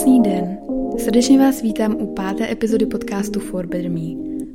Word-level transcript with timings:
Krásný 0.00 0.22
den. 0.22 0.58
Srdečně 0.98 1.38
vás 1.38 1.62
vítám 1.62 1.96
u 2.00 2.14
páté 2.14 2.52
epizody 2.52 2.86
podcastu 2.86 3.40
For 3.40 3.66
Better 3.66 3.90
Me. 3.90 4.00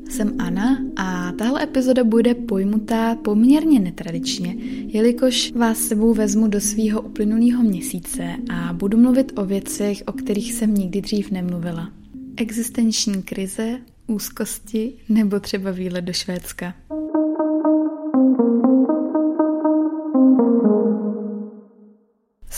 Jsem 0.10 0.36
Anna 0.40 0.78
a 0.96 1.31
tahle 1.31 1.63
epizoda 1.63 2.04
bude 2.04 2.36
pojmutá 2.36 3.15
poměrně 3.15 3.79
netradičně, 3.79 4.56
jelikož 4.88 5.52
vás 5.52 5.78
sebou 5.78 6.13
vezmu 6.13 6.47
do 6.47 6.62
svého 6.62 7.02
uplynulého 7.02 7.63
měsíce 7.63 8.35
a 8.53 8.74
budu 8.74 8.97
mluvit 8.97 9.31
o 9.39 9.46
věcech, 9.46 10.03
o 10.06 10.12
kterých 10.12 10.53
jsem 10.53 10.74
nikdy 10.74 11.02
dřív 11.02 11.31
nemluvila. 11.31 11.89
Existenční 12.38 13.24
krize, 13.24 13.80
úzkosti 14.07 14.93
nebo 15.10 15.39
třeba 15.39 15.71
výlet 15.71 16.02
do 16.02 16.13
Švédska. 16.13 16.73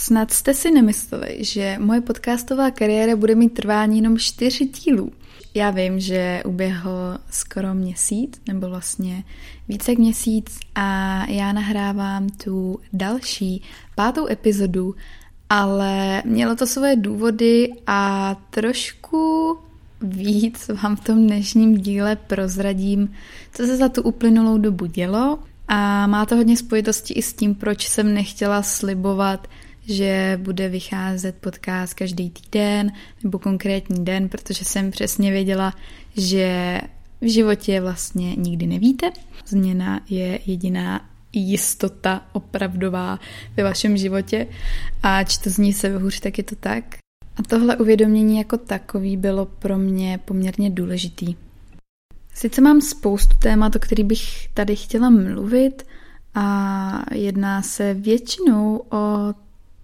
Snad 0.08 0.30
jste 0.30 0.54
si 0.54 0.70
nemysleli, 0.70 1.38
že 1.40 1.76
moje 1.78 2.00
podcastová 2.00 2.70
kariéra 2.70 3.16
bude 3.16 3.34
mít 3.34 3.48
trvání 3.48 3.96
jenom 3.98 4.18
čtyři 4.18 4.64
dílů. 4.64 5.12
Já 5.54 5.70
vím, 5.70 6.00
že 6.00 6.42
uběhl 6.46 7.18
skoro 7.30 7.74
měsíc, 7.74 8.40
nebo 8.48 8.68
vlastně 8.68 9.24
více 9.68 9.92
jak 9.92 9.98
měsíc 9.98 10.58
a 10.74 11.24
já 11.30 11.52
nahrávám 11.52 12.28
tu 12.28 12.80
další, 12.92 13.62
pátou 13.94 14.28
epizodu, 14.28 14.94
ale 15.50 16.22
mělo 16.26 16.56
to 16.56 16.66
svoje 16.66 16.96
důvody 16.96 17.72
a 17.86 18.34
trošku 18.50 19.56
víc 20.00 20.70
vám 20.82 20.96
v 20.96 21.04
tom 21.04 21.26
dnešním 21.26 21.78
díle 21.78 22.16
prozradím, 22.16 23.12
co 23.54 23.66
se 23.66 23.76
za 23.76 23.88
tu 23.88 24.02
uplynulou 24.02 24.58
dobu 24.58 24.86
dělo 24.86 25.38
a 25.68 26.06
má 26.06 26.26
to 26.26 26.36
hodně 26.36 26.56
spojitosti 26.56 27.14
i 27.14 27.22
s 27.22 27.32
tím, 27.32 27.54
proč 27.54 27.88
jsem 27.88 28.14
nechtěla 28.14 28.62
slibovat 28.62 29.48
že 29.88 30.40
bude 30.42 30.68
vycházet 30.68 31.34
podcast 31.40 31.94
každý 31.94 32.30
týden 32.30 32.92
nebo 33.24 33.38
konkrétní 33.38 34.04
den, 34.04 34.28
protože 34.28 34.64
jsem 34.64 34.90
přesně 34.90 35.30
věděla, 35.30 35.74
že 36.16 36.80
v 37.20 37.26
životě 37.26 37.80
vlastně 37.80 38.36
nikdy 38.36 38.66
nevíte. 38.66 39.10
Změna 39.46 40.00
je 40.08 40.38
jediná 40.46 41.08
jistota 41.32 42.26
opravdová 42.32 43.18
ve 43.56 43.62
vašem 43.62 43.96
životě 43.96 44.46
a 45.02 45.24
či 45.24 45.40
to 45.40 45.50
zní 45.50 45.72
se 45.72 45.98
hůř, 45.98 46.20
tak 46.20 46.38
je 46.38 46.44
to 46.44 46.56
tak. 46.56 46.96
A 47.36 47.42
tohle 47.42 47.76
uvědomění 47.76 48.38
jako 48.38 48.56
takový 48.56 49.16
bylo 49.16 49.46
pro 49.46 49.78
mě 49.78 50.20
poměrně 50.24 50.70
důležitý. 50.70 51.34
Sice 52.34 52.60
mám 52.60 52.80
spoustu 52.80 53.36
témat, 53.38 53.76
o 53.76 53.78
kterých 53.78 54.06
bych 54.06 54.48
tady 54.54 54.76
chtěla 54.76 55.10
mluvit 55.10 55.86
a 56.34 57.04
jedná 57.14 57.62
se 57.62 57.94
většinou 57.94 58.82
o 58.90 59.34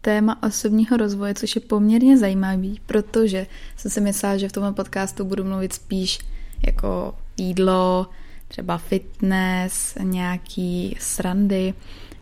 téma 0.04 0.42
osobního 0.42 0.96
rozvoje, 0.96 1.34
což 1.34 1.54
je 1.54 1.60
poměrně 1.60 2.18
zajímavý, 2.18 2.80
protože 2.86 3.46
jsem 3.76 3.90
si 3.90 4.00
myslela, 4.00 4.36
že 4.36 4.48
v 4.48 4.52
tomhle 4.52 4.72
podcastu 4.72 5.24
budu 5.24 5.44
mluvit 5.44 5.72
spíš 5.72 6.18
jako 6.66 7.14
jídlo, 7.36 8.06
třeba 8.48 8.78
fitness, 8.78 9.94
nějaký 10.02 10.96
srandy. 11.00 11.74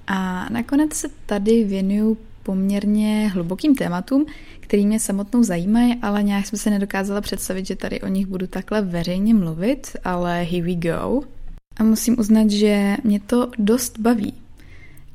A 0.06 0.48
nakonec 0.50 0.94
se 0.94 1.08
tady 1.26 1.64
věnuju 1.64 2.18
poměrně 2.42 3.30
hlubokým 3.34 3.74
tématům, 3.74 4.26
který 4.60 4.86
mě 4.86 5.00
samotnou 5.00 5.42
zajímají, 5.42 5.96
ale 6.02 6.22
nějak 6.22 6.46
jsem 6.46 6.58
se 6.58 6.70
nedokázala 6.70 7.20
představit, 7.20 7.66
že 7.66 7.76
tady 7.76 8.00
o 8.00 8.06
nich 8.06 8.26
budu 8.26 8.46
takhle 8.46 8.82
veřejně 8.82 9.34
mluvit, 9.34 9.96
ale 10.04 10.42
here 10.42 10.66
we 10.66 10.74
go. 10.74 11.22
A 11.76 11.82
musím 11.82 12.16
uznat, 12.18 12.50
že 12.50 12.96
mě 13.04 13.20
to 13.20 13.50
dost 13.58 13.98
baví. 13.98 14.34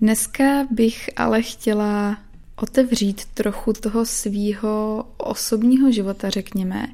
Dneska 0.01 0.43
bych 0.71 1.09
ale 1.15 1.41
chtěla 1.41 2.17
otevřít 2.61 3.25
trochu 3.33 3.73
toho 3.73 4.05
svýho 4.05 5.05
osobního 5.17 5.91
života, 5.91 6.29
řekněme, 6.29 6.87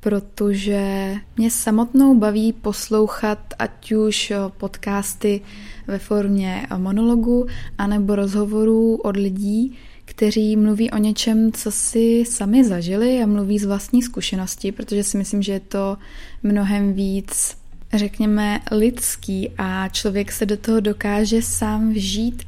protože 0.00 1.14
mě 1.36 1.50
samotnou 1.50 2.14
baví 2.18 2.52
poslouchat 2.52 3.38
ať 3.58 3.92
už 3.92 4.32
podcasty 4.58 5.40
ve 5.86 5.98
formě 5.98 6.66
monologu 6.76 7.46
anebo 7.78 8.14
rozhovorů 8.14 8.96
od 8.96 9.16
lidí, 9.16 9.78
kteří 10.04 10.56
mluví 10.56 10.90
o 10.90 10.98
něčem, 10.98 11.52
co 11.52 11.72
si 11.72 12.24
sami 12.28 12.64
zažili 12.64 13.22
a 13.22 13.26
mluví 13.26 13.58
z 13.58 13.64
vlastní 13.64 14.02
zkušenosti, 14.02 14.72
protože 14.72 15.04
si 15.04 15.18
myslím, 15.18 15.42
že 15.42 15.52
je 15.52 15.60
to 15.60 15.96
mnohem 16.42 16.92
víc, 16.92 17.56
řekněme, 17.92 18.60
lidský 18.70 19.50
a 19.58 19.88
člověk 19.88 20.32
se 20.32 20.46
do 20.46 20.56
toho 20.56 20.80
dokáže 20.80 21.42
sám 21.42 21.92
vžít 21.92 22.42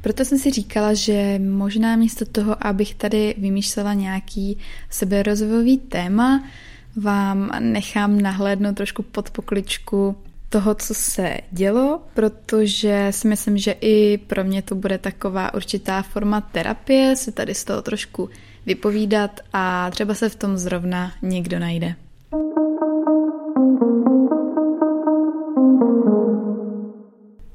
proto 0.00 0.24
jsem 0.24 0.38
si 0.38 0.50
říkala, 0.50 0.94
že 0.94 1.38
možná 1.38 1.96
místo 1.96 2.24
toho, 2.24 2.66
abych 2.66 2.94
tady 2.94 3.34
vymýšlela 3.38 3.94
nějaký 3.94 4.58
seberozvojový 4.90 5.78
téma, 5.78 6.44
vám 6.96 7.50
nechám 7.58 8.20
nahlédnout 8.20 8.76
trošku 8.76 9.02
pod 9.02 9.30
pokličku 9.30 10.16
toho, 10.48 10.74
co 10.74 10.94
se 10.94 11.36
dělo, 11.50 12.02
protože 12.14 13.06
si 13.10 13.28
myslím, 13.28 13.58
že 13.58 13.72
i 13.80 14.18
pro 14.18 14.44
mě 14.44 14.62
to 14.62 14.74
bude 14.74 14.98
taková 14.98 15.54
určitá 15.54 16.02
forma 16.02 16.40
terapie, 16.40 17.16
se 17.16 17.32
tady 17.32 17.54
z 17.54 17.64
toho 17.64 17.82
trošku 17.82 18.30
vypovídat 18.66 19.40
a 19.52 19.90
třeba 19.90 20.14
se 20.14 20.28
v 20.28 20.36
tom 20.36 20.58
zrovna 20.58 21.12
někdo 21.22 21.58
najde. 21.58 21.94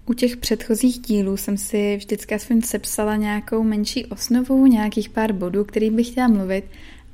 U 0.06 0.14
těch 0.14 0.38
předchozích 0.38 1.00
dílů 1.00 1.38
jsem 1.38 1.58
si 1.58 1.98
vždycky 1.98 2.36
aspoň 2.36 2.62
sepsala 2.62 3.16
nějakou 3.16 3.64
menší 3.64 4.06
osnovu, 4.06 4.66
nějakých 4.68 5.10
pár 5.10 5.34
bodů, 5.34 5.64
který 5.64 5.90
bych 5.90 6.08
chtěla 6.08 6.28
mluvit, 6.28 6.66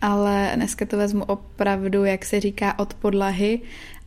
ale 0.01 0.51
dneska 0.55 0.85
to 0.85 0.97
vezmu 0.97 1.23
opravdu, 1.23 2.05
jak 2.05 2.25
se 2.25 2.39
říká, 2.39 2.79
od 2.79 2.93
podlahy 2.93 3.61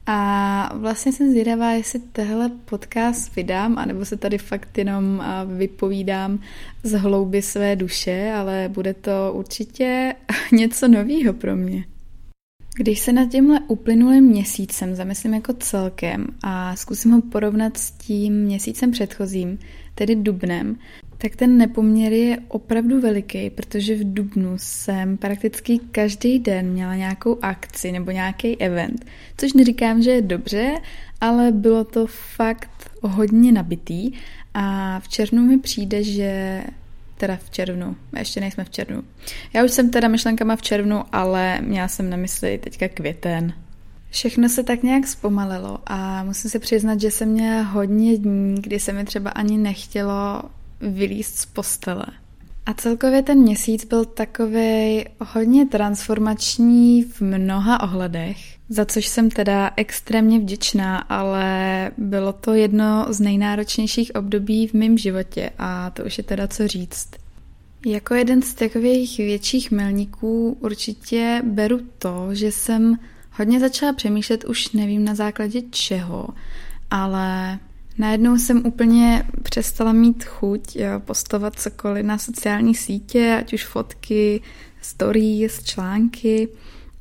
a 0.06 0.72
vlastně 0.74 1.12
jsem 1.12 1.30
zvědavá, 1.30 1.70
jestli 1.70 1.98
tehle 1.98 2.50
podcast 2.64 3.36
vydám, 3.36 3.78
anebo 3.78 4.04
se 4.04 4.16
tady 4.16 4.38
fakt 4.38 4.78
jenom 4.78 5.24
vypovídám 5.56 6.38
z 6.82 6.92
hlouby 6.92 7.42
své 7.42 7.76
duše, 7.76 8.32
ale 8.36 8.70
bude 8.72 8.94
to 8.94 9.32
určitě 9.32 10.14
něco 10.52 10.88
novýho 10.88 11.32
pro 11.32 11.56
mě. 11.56 11.84
Když 12.74 13.00
se 13.00 13.12
nad 13.12 13.30
tímhle 13.30 13.60
uplynulým 13.68 14.24
měsícem 14.24 14.94
zamyslím 14.94 15.34
jako 15.34 15.52
celkem 15.52 16.26
a 16.42 16.76
zkusím 16.76 17.10
ho 17.10 17.22
porovnat 17.22 17.76
s 17.76 17.90
tím 17.90 18.34
měsícem 18.34 18.90
předchozím, 18.90 19.58
tedy 19.94 20.16
dubnem, 20.16 20.76
tak 21.18 21.36
ten 21.36 21.58
nepoměr 21.58 22.12
je 22.12 22.38
opravdu 22.48 23.00
veliký, 23.00 23.50
protože 23.50 23.94
v 23.94 24.14
Dubnu 24.14 24.54
jsem 24.56 25.16
prakticky 25.16 25.80
každý 25.90 26.38
den 26.38 26.66
měla 26.70 26.94
nějakou 26.94 27.38
akci 27.42 27.92
nebo 27.92 28.10
nějaký 28.10 28.60
event, 28.60 29.06
což 29.36 29.52
neříkám, 29.52 30.02
že 30.02 30.10
je 30.10 30.22
dobře, 30.22 30.74
ale 31.20 31.52
bylo 31.52 31.84
to 31.84 32.06
fakt 32.06 32.90
hodně 33.02 33.52
nabitý 33.52 34.12
a 34.54 35.00
v 35.00 35.08
červnu 35.08 35.42
mi 35.42 35.58
přijde, 35.58 36.04
že 36.04 36.62
teda 37.16 37.36
v 37.36 37.50
červnu, 37.50 37.96
ještě 38.18 38.40
nejsme 38.40 38.64
v 38.64 38.70
červnu. 38.70 39.02
Já 39.52 39.64
už 39.64 39.70
jsem 39.70 39.90
teda 39.90 40.08
myšlenkama 40.08 40.56
v 40.56 40.62
červnu, 40.62 41.04
ale 41.12 41.60
měla 41.60 41.88
jsem 41.88 42.10
na 42.10 42.16
mysli 42.16 42.58
teďka 42.58 42.88
květen. 42.88 43.52
Všechno 44.10 44.48
se 44.48 44.62
tak 44.62 44.82
nějak 44.82 45.06
zpomalilo 45.06 45.78
a 45.86 46.24
musím 46.24 46.50
se 46.50 46.58
přiznat, 46.58 47.00
že 47.00 47.10
jsem 47.10 47.28
měla 47.28 47.62
hodně 47.62 48.18
dní, 48.18 48.54
kdy 48.62 48.80
se 48.80 48.92
mi 48.92 49.04
třeba 49.04 49.30
ani 49.30 49.58
nechtělo 49.58 50.42
vylíst 50.80 51.38
z 51.38 51.46
postele. 51.46 52.06
A 52.66 52.74
celkově 52.74 53.22
ten 53.22 53.38
měsíc 53.38 53.84
byl 53.84 54.04
takový 54.04 55.04
hodně 55.18 55.66
transformační 55.66 57.02
v 57.02 57.20
mnoha 57.20 57.82
ohledech, 57.82 58.36
za 58.68 58.84
což 58.84 59.06
jsem 59.06 59.30
teda 59.30 59.70
extrémně 59.76 60.38
vděčná, 60.38 60.98
ale 60.98 61.90
bylo 61.98 62.32
to 62.32 62.54
jedno 62.54 63.06
z 63.08 63.20
nejnáročnějších 63.20 64.14
období 64.14 64.66
v 64.66 64.74
mém 64.74 64.98
životě 64.98 65.50
a 65.58 65.90
to 65.90 66.04
už 66.04 66.18
je 66.18 66.24
teda 66.24 66.48
co 66.48 66.68
říct. 66.68 67.08
Jako 67.86 68.14
jeden 68.14 68.42
z 68.42 68.54
takových 68.54 69.18
větších 69.18 69.70
milníků 69.70 70.56
určitě 70.60 71.42
beru 71.44 71.80
to, 71.98 72.28
že 72.32 72.52
jsem 72.52 72.98
hodně 73.32 73.60
začala 73.60 73.92
přemýšlet 73.92 74.44
už 74.44 74.72
nevím 74.72 75.04
na 75.04 75.14
základě 75.14 75.62
čeho, 75.70 76.28
ale 76.90 77.58
Najednou 78.02 78.38
jsem 78.38 78.66
úplně 78.66 79.24
přestala 79.42 79.92
mít 79.92 80.24
chuť 80.24 80.76
jo, 80.76 81.00
postovat 81.04 81.60
cokoliv 81.60 82.06
na 82.06 82.18
sociální 82.18 82.74
sítě, 82.74 83.36
ať 83.38 83.52
už 83.52 83.64
fotky, 83.64 84.42
stories, 84.80 85.64
články. 85.64 86.48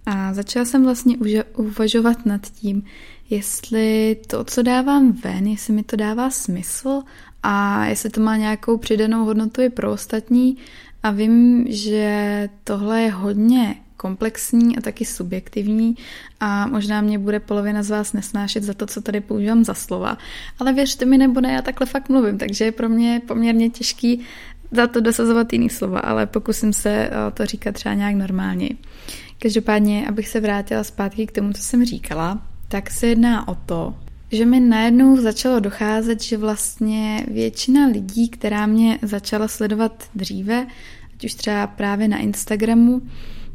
A 0.05 0.33
začala 0.33 0.65
jsem 0.65 0.83
vlastně 0.83 1.17
uvažovat 1.55 2.25
nad 2.25 2.41
tím, 2.41 2.83
jestli 3.29 4.17
to, 4.27 4.43
co 4.43 4.61
dávám 4.61 5.11
ven, 5.11 5.47
jestli 5.47 5.73
mi 5.73 5.83
to 5.83 5.95
dává 5.95 6.29
smysl 6.29 7.01
a 7.43 7.85
jestli 7.85 8.09
to 8.09 8.21
má 8.21 8.37
nějakou 8.37 8.77
přidanou 8.77 9.25
hodnotu 9.25 9.61
i 9.61 9.69
pro 9.69 9.91
ostatní. 9.91 10.57
A 11.03 11.11
vím, 11.11 11.65
že 11.69 12.49
tohle 12.63 13.01
je 13.01 13.11
hodně 13.11 13.75
komplexní 14.01 14.77
a 14.77 14.81
taky 14.81 15.05
subjektivní 15.05 15.95
a 16.39 16.67
možná 16.67 17.01
mě 17.01 17.19
bude 17.19 17.39
polovina 17.39 17.83
z 17.83 17.89
vás 17.89 18.13
nesnášet 18.13 18.63
za 18.63 18.73
to, 18.73 18.85
co 18.85 19.01
tady 19.01 19.21
používám 19.21 19.63
za 19.63 19.73
slova. 19.73 20.17
Ale 20.59 20.73
věřte 20.73 21.05
mi 21.05 21.17
nebo 21.17 21.41
ne, 21.41 21.53
já 21.53 21.61
takhle 21.61 21.87
fakt 21.87 22.09
mluvím, 22.09 22.37
takže 22.37 22.65
je 22.65 22.71
pro 22.71 22.89
mě 22.89 23.21
poměrně 23.27 23.69
těžký 23.69 24.21
za 24.71 24.87
to 24.87 25.01
dosazovat 25.01 25.53
jiný 25.53 25.69
slova, 25.69 25.99
ale 25.99 26.25
pokusím 26.25 26.73
se 26.73 26.89
eh, 26.89 27.11
to 27.33 27.45
říkat 27.45 27.71
třeba 27.75 27.95
nějak 27.95 28.15
normálně. 28.15 28.69
Každopádně, 29.39 30.07
abych 30.07 30.27
se 30.27 30.39
vrátila 30.39 30.83
zpátky 30.83 31.27
k 31.27 31.31
tomu, 31.31 31.53
co 31.53 31.61
jsem 31.61 31.85
říkala, 31.85 32.41
tak 32.67 32.91
se 32.91 33.07
jedná 33.07 33.47
o 33.47 33.55
to, 33.55 33.95
že 34.31 34.45
mi 34.45 34.59
najednou 34.59 35.17
začalo 35.17 35.59
docházet, 35.59 36.23
že 36.23 36.37
vlastně 36.37 37.25
většina 37.27 37.87
lidí, 37.87 38.29
která 38.29 38.65
mě 38.65 38.99
začala 39.01 39.47
sledovat 39.47 40.03
dříve, 40.15 40.67
ať 41.13 41.25
už 41.25 41.33
třeba 41.33 41.67
právě 41.67 42.07
na 42.07 42.17
Instagramu, 42.17 43.01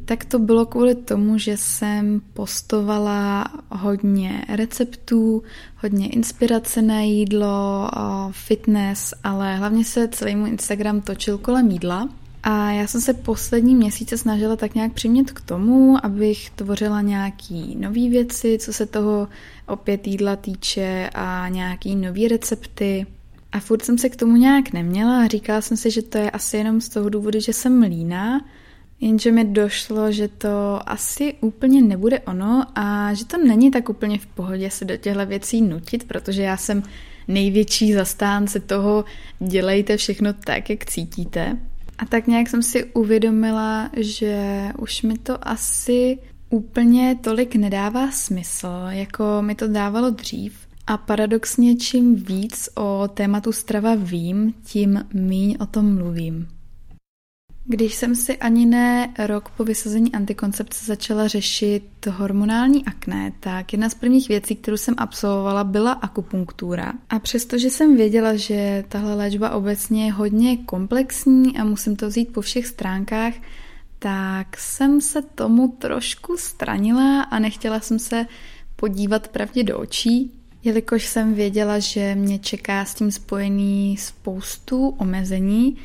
tak 0.06 0.24
to 0.24 0.38
bylo 0.38 0.66
kvůli 0.66 0.94
tomu, 0.94 1.38
že 1.38 1.56
jsem 1.56 2.20
postovala 2.32 3.44
hodně 3.70 4.44
receptů, 4.48 5.42
hodně 5.76 6.08
inspirace 6.08 6.82
na 6.82 7.00
jídlo, 7.00 7.90
fitness, 8.30 9.14
ale 9.24 9.56
hlavně 9.56 9.84
se 9.84 10.08
celý 10.08 10.36
můj 10.36 10.48
Instagram 10.48 11.00
točil 11.00 11.38
kolem 11.38 11.70
jídla. 11.70 12.08
A 12.42 12.70
já 12.70 12.86
jsem 12.86 13.00
se 13.00 13.14
poslední 13.14 13.74
měsíce 13.74 14.18
snažila 14.18 14.56
tak 14.56 14.74
nějak 14.74 14.92
přimět 14.92 15.30
k 15.30 15.40
tomu, 15.40 16.04
abych 16.06 16.50
tvořila 16.50 17.00
nějaký 17.00 17.76
nové 17.76 18.08
věci, 18.08 18.58
co 18.60 18.72
se 18.72 18.86
toho 18.86 19.28
opět 19.66 20.06
jídla 20.06 20.36
týče 20.36 21.10
a 21.14 21.48
nějaký 21.48 21.96
nové 21.96 22.28
recepty. 22.28 23.06
A 23.52 23.60
furt 23.60 23.84
jsem 23.84 23.98
se 23.98 24.08
k 24.08 24.16
tomu 24.16 24.36
nějak 24.36 24.72
neměla 24.72 25.20
a 25.20 25.26
říkala 25.26 25.60
jsem 25.60 25.76
si, 25.76 25.90
že 25.90 26.02
to 26.02 26.18
je 26.18 26.30
asi 26.30 26.56
jenom 26.56 26.80
z 26.80 26.88
toho 26.88 27.08
důvodu, 27.08 27.40
že 27.40 27.52
jsem 27.52 27.82
líná, 27.82 28.40
jenže 29.00 29.32
mi 29.32 29.44
došlo, 29.44 30.12
že 30.12 30.28
to 30.28 30.80
asi 30.86 31.34
úplně 31.40 31.82
nebude 31.82 32.20
ono 32.20 32.64
a 32.74 33.14
že 33.14 33.24
to 33.24 33.38
není 33.38 33.70
tak 33.70 33.88
úplně 33.88 34.18
v 34.18 34.26
pohodě 34.26 34.70
se 34.70 34.84
do 34.84 34.96
těchto 34.96 35.26
věcí 35.26 35.62
nutit, 35.62 36.04
protože 36.04 36.42
já 36.42 36.56
jsem 36.56 36.82
největší 37.28 37.92
zastánce 37.92 38.60
toho, 38.60 39.04
dělejte 39.38 39.96
všechno 39.96 40.32
tak, 40.32 40.70
jak 40.70 40.84
cítíte. 40.84 41.58
A 41.98 42.06
tak 42.06 42.26
nějak 42.26 42.48
jsem 42.48 42.62
si 42.62 42.84
uvědomila, 42.84 43.90
že 43.96 44.64
už 44.78 45.02
mi 45.02 45.18
to 45.18 45.48
asi 45.48 46.18
úplně 46.50 47.18
tolik 47.20 47.56
nedává 47.56 48.10
smysl, 48.10 48.68
jako 48.88 49.24
mi 49.40 49.54
to 49.54 49.68
dávalo 49.68 50.10
dřív. 50.10 50.66
A 50.86 50.96
paradoxně 50.96 51.76
čím 51.76 52.14
víc 52.14 52.68
o 52.74 53.08
tématu 53.14 53.52
strava 53.52 53.94
vím, 53.94 54.54
tím 54.64 55.04
míň 55.14 55.56
o 55.60 55.66
tom 55.66 55.94
mluvím. 55.94 56.55
Když 57.68 57.94
jsem 57.94 58.14
si 58.14 58.38
ani 58.38 58.66
ne 58.66 59.14
rok 59.18 59.48
po 59.48 59.64
vysazení 59.64 60.12
antikoncepce 60.12 60.84
začala 60.84 61.28
řešit 61.28 61.84
hormonální 62.10 62.84
akné, 62.84 63.32
tak 63.40 63.72
jedna 63.72 63.88
z 63.88 63.94
prvních 63.94 64.28
věcí, 64.28 64.56
kterou 64.56 64.76
jsem 64.76 64.94
absolvovala, 64.98 65.64
byla 65.64 65.92
akupunktura. 65.92 66.92
A 67.08 67.18
přestože 67.18 67.70
jsem 67.70 67.96
věděla, 67.96 68.36
že 68.36 68.84
tahle 68.88 69.14
léčba 69.14 69.50
obecně 69.50 70.04
je 70.04 70.12
hodně 70.12 70.56
komplexní 70.56 71.58
a 71.58 71.64
musím 71.64 71.96
to 71.96 72.08
vzít 72.08 72.32
po 72.32 72.40
všech 72.40 72.66
stránkách, 72.66 73.34
tak 73.98 74.56
jsem 74.56 75.00
se 75.00 75.22
tomu 75.22 75.68
trošku 75.68 76.36
stranila 76.36 77.22
a 77.22 77.38
nechtěla 77.38 77.80
jsem 77.80 77.98
se 77.98 78.26
podívat 78.76 79.28
pravdě 79.28 79.64
do 79.64 79.78
očí, 79.78 80.32
jelikož 80.64 81.06
jsem 81.06 81.34
věděla, 81.34 81.78
že 81.78 82.14
mě 82.14 82.38
čeká 82.38 82.84
s 82.84 82.94
tím 82.94 83.12
spojený 83.12 83.96
spoustu 83.96 84.88
omezení, 84.88 85.76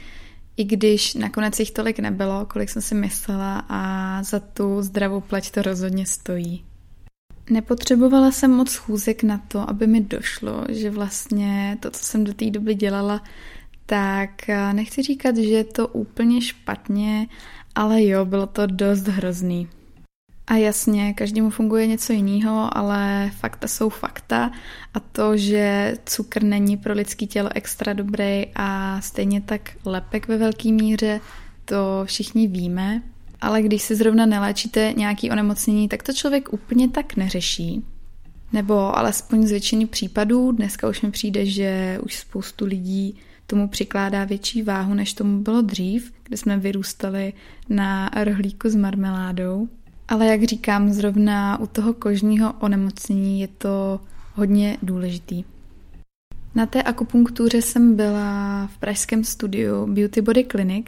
i 0.61 0.63
když 0.63 1.13
nakonec 1.13 1.59
jich 1.59 1.71
tolik 1.71 1.99
nebylo, 1.99 2.45
kolik 2.45 2.69
jsem 2.69 2.81
si 2.81 2.95
myslela 2.95 3.65
a 3.69 4.23
za 4.23 4.39
tu 4.39 4.81
zdravou 4.81 5.21
pleť 5.21 5.51
to 5.51 5.61
rozhodně 5.61 6.05
stojí. 6.05 6.65
Nepotřebovala 7.49 8.31
jsem 8.31 8.51
moc 8.51 8.69
schůzek 8.69 9.23
na 9.23 9.37
to, 9.47 9.69
aby 9.69 9.87
mi 9.87 10.01
došlo, 10.01 10.65
že 10.69 10.89
vlastně 10.89 11.77
to, 11.79 11.91
co 11.91 12.03
jsem 12.03 12.23
do 12.23 12.33
té 12.33 12.49
doby 12.49 12.75
dělala, 12.75 13.23
tak 13.85 14.29
nechci 14.71 15.03
říkat, 15.03 15.37
že 15.37 15.49
je 15.49 15.63
to 15.63 15.87
úplně 15.87 16.41
špatně, 16.41 17.27
ale 17.75 18.05
jo, 18.05 18.25
bylo 18.25 18.47
to 18.47 18.65
dost 18.65 19.07
hrozný. 19.07 19.67
A 20.51 20.55
jasně, 20.55 21.13
každému 21.13 21.49
funguje 21.49 21.87
něco 21.87 22.13
jiného, 22.13 22.77
ale 22.77 23.31
fakta 23.39 23.67
jsou 23.67 23.89
fakta 23.89 24.51
a 24.93 24.99
to, 24.99 25.37
že 25.37 25.93
cukr 26.05 26.43
není 26.43 26.77
pro 26.77 26.93
lidský 26.93 27.27
tělo 27.27 27.49
extra 27.55 27.93
dobrý 27.93 28.45
a 28.55 29.01
stejně 29.01 29.41
tak 29.41 29.71
lepek 29.85 30.27
ve 30.27 30.37
velké 30.37 30.71
míře, 30.71 31.19
to 31.65 31.77
všichni 32.05 32.47
víme. 32.47 33.01
Ale 33.41 33.61
když 33.61 33.81
si 33.81 33.95
zrovna 33.95 34.25
neléčíte 34.25 34.93
nějaký 34.97 35.31
onemocnění, 35.31 35.89
tak 35.89 36.03
to 36.03 36.13
člověk 36.13 36.53
úplně 36.53 36.89
tak 36.89 37.15
neřeší. 37.15 37.85
Nebo 38.53 38.97
alespoň 38.97 39.47
z 39.47 39.51
většiny 39.51 39.85
případů, 39.85 40.51
dneska 40.51 40.87
už 40.87 41.01
mi 41.01 41.11
přijde, 41.11 41.45
že 41.45 41.99
už 42.03 42.15
spoustu 42.15 42.65
lidí 42.65 43.15
tomu 43.47 43.67
přikládá 43.67 44.23
větší 44.23 44.61
váhu, 44.61 44.93
než 44.93 45.13
tomu 45.13 45.39
bylo 45.39 45.61
dřív, 45.61 46.13
kdy 46.23 46.37
jsme 46.37 46.57
vyrůstali 46.57 47.33
na 47.69 48.09
rohlíku 48.23 48.69
s 48.69 48.75
marmeládou. 48.75 49.67
Ale 50.11 50.25
jak 50.25 50.43
říkám, 50.43 50.93
zrovna 50.93 51.59
u 51.59 51.67
toho 51.67 51.93
kožního 51.93 52.53
onemocnění 52.59 53.41
je 53.41 53.47
to 53.47 53.99
hodně 54.33 54.77
důležitý. 54.81 55.43
Na 56.55 56.65
té 56.65 56.83
akupunktuře 56.83 57.61
jsem 57.61 57.95
byla 57.95 58.67
v 58.73 58.77
pražském 58.77 59.23
studiu 59.23 59.87
Beauty 59.93 60.21
Body 60.21 60.45
Clinic 60.51 60.85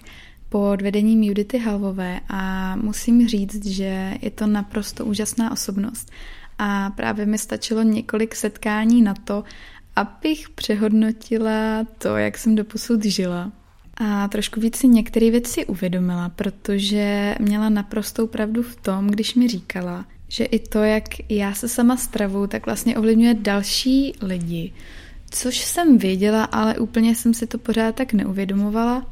pod 0.50 0.82
vedením 0.82 1.24
Judity 1.24 1.58
Halvové 1.58 2.20
a 2.30 2.76
musím 2.76 3.28
říct, 3.28 3.66
že 3.66 4.18
je 4.22 4.32
to 4.32 4.48
naprosto 4.48 5.06
úžasná 5.06 5.52
osobnost. 5.52 6.12
A 6.58 6.90
právě 6.90 7.26
mi 7.26 7.38
stačilo 7.38 7.82
několik 7.82 8.36
setkání 8.36 9.02
na 9.02 9.14
to, 9.14 9.44
abych 9.96 10.50
přehodnotila 10.50 11.86
to, 11.98 12.18
jak 12.18 12.38
jsem 12.38 12.56
doposud 12.56 13.06
žila 13.06 13.52
a 13.98 14.28
trošku 14.28 14.60
víc 14.60 14.76
si 14.76 14.88
některé 14.88 15.32
věci 15.32 15.66
uvědomila, 15.66 16.30
protože 16.30 17.36
měla 17.40 17.70
naprostou 17.70 18.28
pravdu 18.28 18.64
v 18.64 18.76
tom, 18.76 19.08
když 19.08 19.36
mi 19.36 19.48
říkala, 19.48 20.06
že 20.28 20.46
i 20.46 20.60
to, 20.60 20.84
jak 20.84 21.04
já 21.30 21.54
se 21.54 21.68
sama 21.70 21.98
stravu, 21.98 22.48
tak 22.48 22.66
vlastně 22.66 22.98
ovlivňuje 22.98 23.34
další 23.34 24.14
lidi. 24.22 24.74
Což 25.30 25.58
jsem 25.58 25.98
věděla, 25.98 26.44
ale 26.44 26.78
úplně 26.78 27.16
jsem 27.16 27.34
si 27.34 27.48
to 27.48 27.58
pořád 27.58 27.96
tak 27.96 28.14
neuvědomovala, 28.14 29.06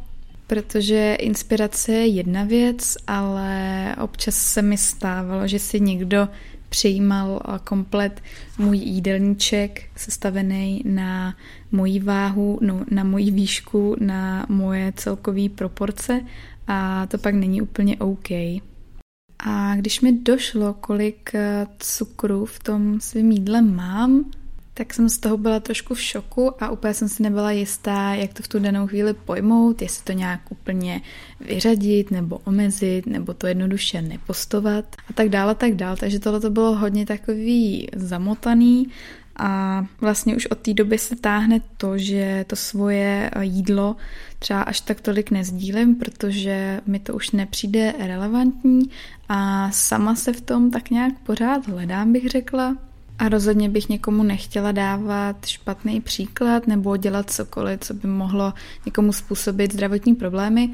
protože 0.48 1.16
inspirace 1.20 1.92
je 1.92 2.08
jedna 2.08 2.44
věc, 2.44 2.98
ale 3.08 3.96
občas 4.02 4.36
se 4.36 4.62
mi 4.62 4.78
stávalo, 4.78 5.48
že 5.48 5.60
si 5.60 5.80
někdo 5.80 6.28
přijímal 6.72 7.42
komplet 7.64 8.22
můj 8.58 8.78
jídelníček 8.78 9.84
sestavený 9.96 10.82
na 10.86 11.36
moji 11.72 12.00
váhu, 12.00 12.60
no, 12.62 12.86
na 12.92 13.04
moji 13.04 13.32
výšku, 13.32 13.96
na 14.00 14.46
moje 14.50 14.94
celkové 14.96 15.50
proporce 15.50 16.22
a 16.68 17.06
to 17.06 17.18
pak 17.18 17.36
není 17.36 17.62
úplně 17.62 17.98
OK. 17.98 18.32
A 19.40 19.76
když 19.76 20.02
mi 20.02 20.12
došlo, 20.12 20.74
kolik 20.74 21.36
eh, 21.36 21.68
cukru 21.80 22.46
v 22.46 22.60
tom 22.60 23.00
svém 23.00 23.32
jídle 23.32 23.62
mám, 23.62 24.32
tak 24.74 24.94
jsem 24.94 25.10
z 25.10 25.18
toho 25.18 25.38
byla 25.38 25.60
trošku 25.60 25.94
v 25.94 26.02
šoku 26.02 26.64
a 26.64 26.70
úplně 26.70 26.94
jsem 26.94 27.10
si 27.10 27.24
nebyla 27.24 27.52
jistá, 27.52 28.14
jak 28.14 28.34
to 28.34 28.44
v 28.44 28.48
tu 28.48 28.60
danou 28.60 28.88
chvíli 28.88 29.14
pojmout, 29.14 29.82
jestli 29.82 30.04
to 30.04 30.12
nějak 30.12 30.40
úplně 30.50 31.02
vyřadit 31.40 32.12
nebo 32.12 32.40
omezit, 32.46 33.06
nebo 33.06 33.34
to 33.34 33.48
jednoduše 33.48 34.02
nepostovat 34.02 34.96
a 35.10 35.14
tak 35.14 35.30
dále, 35.30 35.56
tak 35.56 35.76
dále. 35.76 35.98
Takže 35.98 36.20
tohle 36.20 36.40
to 36.40 36.50
bylo 36.50 36.76
hodně 36.76 37.06
takový 37.06 37.88
zamotaný 37.96 38.88
a 39.36 39.86
vlastně 40.02 40.36
už 40.36 40.46
od 40.46 40.58
té 40.58 40.74
doby 40.74 40.98
se 40.98 41.16
táhne 41.16 41.62
to, 41.78 41.98
že 41.98 42.46
to 42.48 42.56
svoje 42.56 43.32
jídlo 43.42 43.96
třeba 44.40 44.62
až 44.62 44.82
tak 44.82 45.02
tolik 45.02 45.32
nezdílím, 45.32 45.96
protože 45.96 46.82
mi 46.86 47.00
to 47.00 47.14
už 47.14 47.32
nepřijde 47.32 47.94
relevantní 48.00 48.90
a 49.30 49.72
sama 49.72 50.16
se 50.16 50.34
v 50.34 50.42
tom 50.42 50.72
tak 50.72 50.90
nějak 50.90 51.14
pořád 51.20 51.68
hledám, 51.68 52.14
bych 52.14 52.30
řekla. 52.30 52.91
A 53.22 53.30
rozhodně 53.30 53.70
bych 53.70 53.90
někomu 53.90 54.24
nechtěla 54.24 54.72
dávat 54.72 55.46
špatný 55.46 56.02
příklad 56.02 56.68
nebo 56.68 56.98
dělat 56.98 57.30
cokoliv, 57.30 57.80
co 57.80 57.94
by 57.94 58.08
mohlo 58.08 58.54
někomu 58.86 59.14
způsobit 59.14 59.74
zdravotní 59.74 60.16
problémy. 60.16 60.70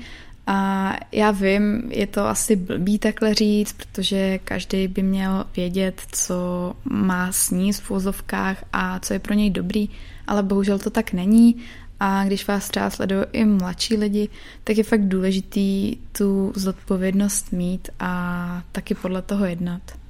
A 0.47 0.93
já 1.11 1.31
vím, 1.31 1.83
je 1.89 2.07
to 2.07 2.27
asi 2.27 2.55
blbý 2.55 2.99
takhle 2.99 3.33
říct, 3.33 3.73
protože 3.73 4.39
každý 4.43 4.87
by 4.87 5.03
měl 5.03 5.45
vědět, 5.55 6.01
co 6.11 6.35
má 6.85 7.31
sníst 7.31 7.81
v 7.81 7.89
vozovkách 7.89 8.65
a 8.73 8.99
co 8.99 9.13
je 9.13 9.19
pro 9.19 9.33
něj 9.33 9.49
dobrý, 9.49 9.89
ale 10.27 10.43
bohužel 10.43 10.79
to 10.79 10.89
tak 10.89 11.13
není. 11.13 11.55
A 11.99 12.25
když 12.25 12.47
vás 12.47 12.69
třeba 12.69 12.89
sledují 12.89 13.23
i 13.31 13.45
mladší 13.45 13.97
lidi, 13.97 14.29
tak 14.63 14.77
je 14.77 14.83
fakt 14.83 15.07
důležitý 15.07 15.97
tu 16.11 16.53
zodpovědnost 16.55 17.51
mít 17.51 17.89
a 17.99 18.63
taky 18.71 18.95
podle 18.95 19.21
toho 19.21 19.45
jednat. 19.45 20.06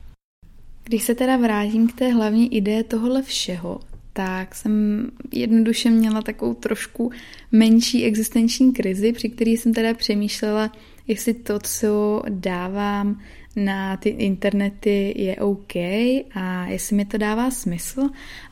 Když 0.88 1.03
se 1.03 1.15
teda 1.15 1.38
vrátím 1.38 1.88
k 1.88 1.96
té 1.96 2.08
hlavní 2.13 2.56
ideje 2.56 2.84
tohohle 2.84 3.22
všeho, 3.22 3.79
tak 4.13 4.56
jsem 4.56 5.06
jednoduše 5.34 5.89
měla 5.89 6.22
takovou 6.22 6.53
trošku 6.53 7.12
menší 7.51 8.06
existenční 8.06 8.74
krizi, 8.74 9.13
při 9.13 9.29
které 9.29 9.51
jsem 9.51 9.74
teda 9.74 9.94
přemýšlela, 9.94 10.72
jestli 11.08 11.34
to, 11.34 11.60
co 11.60 12.22
dávám 12.29 13.22
na 13.56 13.98
ty 13.98 14.10
internety, 14.10 15.13
je 15.17 15.36
OK 15.36 15.75
a 16.36 16.65
jestli 16.67 16.96
mi 16.96 17.06
to 17.06 17.17
dává 17.17 17.51
smysl, 17.51 18.10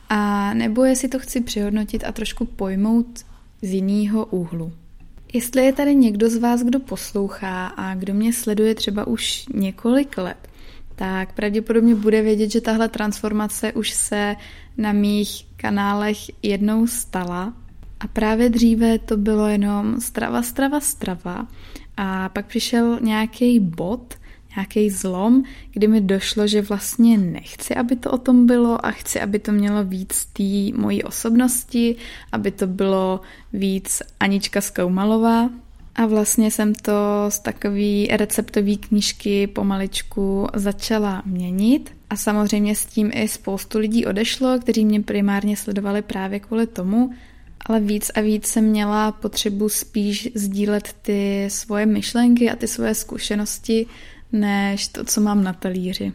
a 0.08 0.54
nebo 0.54 0.84
jestli 0.84 1.08
to 1.08 1.18
chci 1.18 1.40
přehodnotit 1.40 2.04
a 2.04 2.12
trošku 2.12 2.44
pojmout 2.44 3.24
z 3.62 3.72
jiného 3.72 4.26
úhlu. 4.26 4.72
Jestli 5.32 5.64
je 5.64 5.72
tady 5.72 5.94
někdo 5.94 6.30
z 6.30 6.36
vás, 6.36 6.62
kdo 6.62 6.80
poslouchá 6.80 7.66
a 7.66 7.94
kdo 7.94 8.14
mě 8.14 8.32
sleduje 8.32 8.74
třeba 8.74 9.06
už 9.06 9.46
několik 9.54 10.18
let, 10.18 10.48
tak 10.96 11.32
pravděpodobně 11.32 11.94
bude 11.94 12.22
vědět, 12.22 12.50
že 12.50 12.60
tahle 12.60 12.88
transformace 12.88 13.72
už 13.72 13.90
se 13.90 14.36
na 14.76 14.92
mých 14.92 15.46
kanálech 15.56 16.18
jednou 16.42 16.86
stala. 16.86 17.52
A 18.00 18.06
právě 18.06 18.48
dříve 18.48 18.98
to 18.98 19.16
bylo 19.16 19.46
jenom 19.46 20.00
strava, 20.00 20.42
strava, 20.42 20.80
strava. 20.80 21.46
A 21.96 22.28
pak 22.28 22.46
přišel 22.46 22.98
nějaký 23.02 23.60
bod, 23.60 24.14
nějaký 24.56 24.90
zlom, 24.90 25.42
kdy 25.72 25.88
mi 25.88 26.00
došlo, 26.00 26.46
že 26.46 26.62
vlastně 26.62 27.18
nechci, 27.18 27.74
aby 27.74 27.96
to 27.96 28.10
o 28.10 28.18
tom 28.18 28.46
bylo 28.46 28.86
a 28.86 28.90
chci, 28.90 29.20
aby 29.20 29.38
to 29.38 29.52
mělo 29.52 29.84
víc 29.84 30.24
té 30.32 30.78
mojí 30.80 31.02
osobnosti, 31.02 31.96
aby 32.32 32.50
to 32.50 32.66
bylo 32.66 33.20
víc 33.52 34.02
Anička 34.20 34.60
Skoumalová. 34.60 35.50
A 35.96 36.06
vlastně 36.06 36.50
jsem 36.50 36.74
to 36.74 36.92
z 37.28 37.38
takové 37.38 38.16
receptové 38.16 38.76
knížky 38.76 39.46
pomaličku 39.46 40.46
začala 40.54 41.22
měnit. 41.26 41.96
A 42.10 42.16
samozřejmě 42.16 42.74
s 42.74 42.86
tím 42.86 43.10
i 43.14 43.28
spoustu 43.28 43.78
lidí 43.78 44.06
odešlo, 44.06 44.58
kteří 44.58 44.84
mě 44.84 45.00
primárně 45.00 45.56
sledovali 45.56 46.02
právě 46.02 46.40
kvůli 46.40 46.66
tomu, 46.66 47.10
ale 47.66 47.80
víc 47.80 48.10
a 48.14 48.20
víc 48.20 48.46
jsem 48.46 48.64
měla 48.64 49.12
potřebu 49.12 49.68
spíš 49.68 50.28
sdílet 50.34 50.92
ty 51.02 51.44
svoje 51.50 51.86
myšlenky 51.86 52.50
a 52.50 52.56
ty 52.56 52.66
svoje 52.66 52.94
zkušenosti, 52.94 53.86
než 54.32 54.88
to, 54.88 55.04
co 55.04 55.20
mám 55.20 55.44
na 55.44 55.52
talíři. 55.52 56.12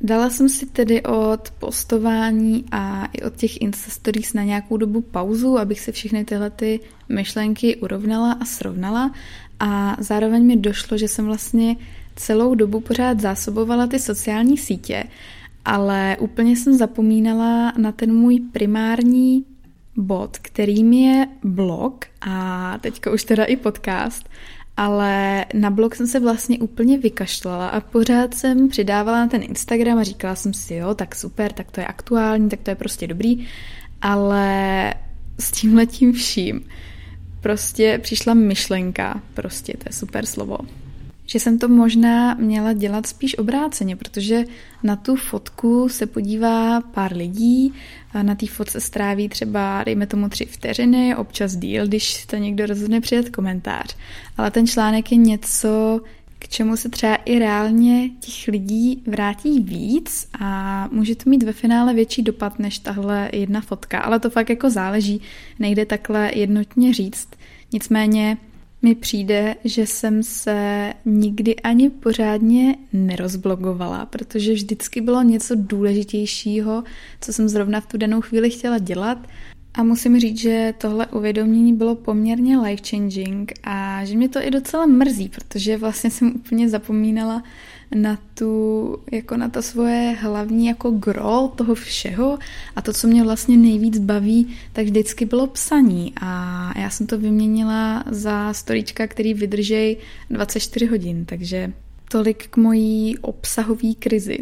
Dala 0.00 0.30
jsem 0.30 0.48
si 0.48 0.66
tedy 0.66 1.02
od 1.02 1.50
postování 1.58 2.64
a 2.72 3.06
i 3.12 3.22
od 3.22 3.36
těch 3.36 3.62
Insta 3.62 3.90
Stories 3.90 4.32
na 4.32 4.42
nějakou 4.42 4.76
dobu 4.76 5.00
pauzu, 5.00 5.58
abych 5.58 5.80
se 5.80 5.92
všechny 5.92 6.24
tyhle 6.24 6.50
ty 6.50 6.80
myšlenky 7.08 7.76
urovnala 7.76 8.32
a 8.32 8.44
srovnala. 8.44 9.14
A 9.60 9.96
zároveň 10.00 10.46
mi 10.46 10.56
došlo, 10.56 10.98
že 10.98 11.08
jsem 11.08 11.24
vlastně 11.24 11.76
celou 12.16 12.54
dobu 12.54 12.80
pořád 12.80 13.20
zásobovala 13.20 13.86
ty 13.86 13.98
sociální 13.98 14.56
sítě, 14.56 15.04
ale 15.64 16.16
úplně 16.20 16.56
jsem 16.56 16.78
zapomínala 16.78 17.72
na 17.78 17.92
ten 17.92 18.14
můj 18.14 18.40
primární 18.52 19.44
bod, 19.96 20.38
kterým 20.38 20.92
je 20.92 21.28
blog 21.44 22.04
a 22.20 22.78
teďka 22.80 23.10
už 23.10 23.24
teda 23.24 23.44
i 23.44 23.56
podcast 23.56 24.28
ale 24.78 25.44
na 25.54 25.70
blog 25.70 25.94
jsem 25.94 26.06
se 26.06 26.20
vlastně 26.20 26.58
úplně 26.58 26.98
vykašlala 26.98 27.68
a 27.68 27.80
pořád 27.80 28.34
jsem 28.34 28.68
přidávala 28.68 29.18
na 29.18 29.26
ten 29.26 29.42
Instagram 29.42 29.98
a 29.98 30.02
říkala 30.02 30.34
jsem 30.34 30.54
si, 30.54 30.74
jo, 30.74 30.94
tak 30.94 31.14
super, 31.14 31.52
tak 31.52 31.70
to 31.70 31.80
je 31.80 31.86
aktuální, 31.86 32.48
tak 32.48 32.60
to 32.60 32.70
je 32.70 32.74
prostě 32.74 33.06
dobrý, 33.06 33.46
ale 34.02 34.94
s 35.40 35.50
tím 35.50 35.76
letím 35.76 36.12
vším 36.12 36.60
prostě 37.40 37.98
přišla 38.02 38.34
myšlenka, 38.34 39.22
prostě 39.34 39.72
to 39.72 39.84
je 39.86 39.92
super 39.92 40.26
slovo, 40.26 40.58
že 41.30 41.40
jsem 41.40 41.58
to 41.58 41.68
možná 41.68 42.34
měla 42.34 42.72
dělat 42.72 43.06
spíš 43.06 43.38
obráceně, 43.38 43.96
protože 43.96 44.44
na 44.82 44.96
tu 44.96 45.16
fotku 45.16 45.88
se 45.88 46.06
podívá 46.06 46.80
pár 46.80 47.16
lidí, 47.16 47.72
na 48.22 48.34
té 48.34 48.46
fotce 48.46 48.80
stráví 48.80 49.28
třeba, 49.28 49.84
dejme 49.84 50.06
tomu, 50.06 50.28
tři 50.28 50.46
vteřiny, 50.46 51.16
občas 51.16 51.56
díl, 51.56 51.86
když 51.86 52.26
to 52.26 52.36
někdo 52.36 52.66
rozhodne 52.66 53.00
přijet 53.00 53.30
komentář. 53.30 53.96
Ale 54.36 54.50
ten 54.50 54.66
článek 54.66 55.12
je 55.12 55.18
něco, 55.18 56.00
k 56.38 56.48
čemu 56.48 56.76
se 56.76 56.88
třeba 56.88 57.14
i 57.14 57.38
reálně 57.38 58.10
těch 58.20 58.48
lidí 58.48 59.02
vrátí 59.06 59.60
víc 59.60 60.28
a 60.40 60.88
může 60.92 61.14
to 61.14 61.30
mít 61.30 61.42
ve 61.42 61.52
finále 61.52 61.94
větší 61.94 62.22
dopad 62.22 62.58
než 62.58 62.78
tahle 62.78 63.30
jedna 63.32 63.60
fotka, 63.60 64.00
ale 64.00 64.20
to 64.20 64.30
fakt 64.30 64.50
jako 64.50 64.70
záleží, 64.70 65.20
nejde 65.58 65.86
takhle 65.86 66.30
jednotně 66.34 66.94
říct. 66.94 67.28
Nicméně 67.72 68.36
mi 68.82 68.94
přijde, 68.94 69.56
že 69.64 69.86
jsem 69.86 70.22
se 70.22 70.92
nikdy 71.04 71.56
ani 71.56 71.90
pořádně 71.90 72.76
nerozblogovala, 72.92 74.06
protože 74.06 74.52
vždycky 74.52 75.00
bylo 75.00 75.22
něco 75.22 75.54
důležitějšího, 75.58 76.84
co 77.20 77.32
jsem 77.32 77.48
zrovna 77.48 77.80
v 77.80 77.86
tu 77.86 77.98
danou 77.98 78.20
chvíli 78.20 78.50
chtěla 78.50 78.78
dělat. 78.78 79.18
A 79.74 79.82
musím 79.82 80.20
říct, 80.20 80.38
že 80.38 80.74
tohle 80.78 81.06
uvědomění 81.06 81.72
bylo 81.72 81.94
poměrně 81.94 82.58
life-changing 82.58 83.52
a 83.64 84.04
že 84.04 84.16
mě 84.16 84.28
to 84.28 84.42
i 84.42 84.50
docela 84.50 84.86
mrzí, 84.86 85.28
protože 85.28 85.76
vlastně 85.76 86.10
jsem 86.10 86.32
úplně 86.34 86.68
zapomínala 86.68 87.42
na 87.94 88.18
tu, 88.34 88.96
jako 89.12 89.36
na 89.36 89.48
to 89.48 89.62
svoje 89.62 90.16
hlavní 90.20 90.66
jako 90.66 90.90
gro 90.90 91.52
toho 91.56 91.74
všeho 91.74 92.38
a 92.76 92.82
to, 92.82 92.92
co 92.92 93.06
mě 93.06 93.24
vlastně 93.24 93.56
nejvíc 93.56 93.98
baví, 93.98 94.56
tak 94.72 94.84
vždycky 94.84 95.24
bylo 95.24 95.46
psaní 95.46 96.12
a 96.20 96.72
já 96.78 96.90
jsem 96.90 97.06
to 97.06 97.18
vyměnila 97.18 98.04
za 98.10 98.52
storička, 98.52 99.06
který 99.06 99.34
vydržej 99.34 99.96
24 100.30 100.86
hodin, 100.86 101.24
takže 101.24 101.72
tolik 102.10 102.48
k 102.48 102.56
mojí 102.56 103.18
obsahové 103.18 103.94
krizi. 103.98 104.38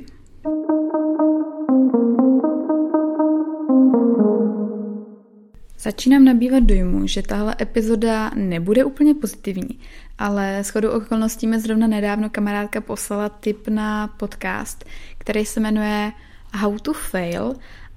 Začínám 5.87 6.25
nabývat 6.25 6.63
dojmu, 6.63 7.07
že 7.07 7.23
tahle 7.23 7.57
epizoda 7.61 8.31
nebude 8.35 8.85
úplně 8.85 9.15
pozitivní, 9.15 9.79
ale 10.19 10.65
shodou 10.65 10.91
okolností 10.91 11.47
mi 11.47 11.61
zrovna 11.61 11.87
nedávno 11.87 12.31
kamarádka 12.31 12.81
poslala 12.81 13.29
tip 13.29 13.69
na 13.69 14.09
podcast, 14.09 14.85
který 15.19 15.47
se 15.47 15.61
jmenuje 15.61 16.13
How 16.55 16.79
to 16.79 16.93
Fail 16.93 17.55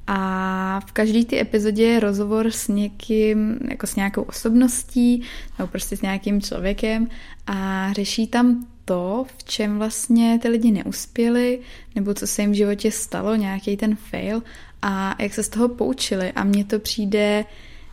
a 0.07 0.79
v 0.87 0.91
každé 0.91 1.25
té 1.25 1.39
epizodě 1.39 1.83
je 1.83 1.99
rozhovor 1.99 2.51
s 2.51 2.67
někým, 2.67 3.59
jako 3.71 3.87
s 3.87 3.95
nějakou 3.95 4.21
osobností 4.21 5.23
nebo 5.59 5.67
prostě 5.67 5.97
s 5.97 6.01
nějakým 6.01 6.41
člověkem 6.41 7.07
a 7.47 7.89
řeší 7.93 8.27
tam 8.27 8.67
to, 8.85 9.25
v 9.37 9.43
čem 9.43 9.77
vlastně 9.77 10.39
ty 10.41 10.49
lidi 10.49 10.71
neuspěli, 10.71 11.59
nebo 11.95 12.13
co 12.13 12.27
se 12.27 12.41
jim 12.41 12.51
v 12.51 12.55
životě 12.55 12.91
stalo, 12.91 13.35
nějaký 13.35 13.77
ten 13.77 13.95
fail 13.95 14.43
a 14.81 15.15
jak 15.19 15.33
se 15.33 15.43
z 15.43 15.49
toho 15.49 15.69
poučili. 15.69 16.31
A 16.31 16.43
mně 16.43 16.65
to 16.65 16.79
přijde 16.79 17.45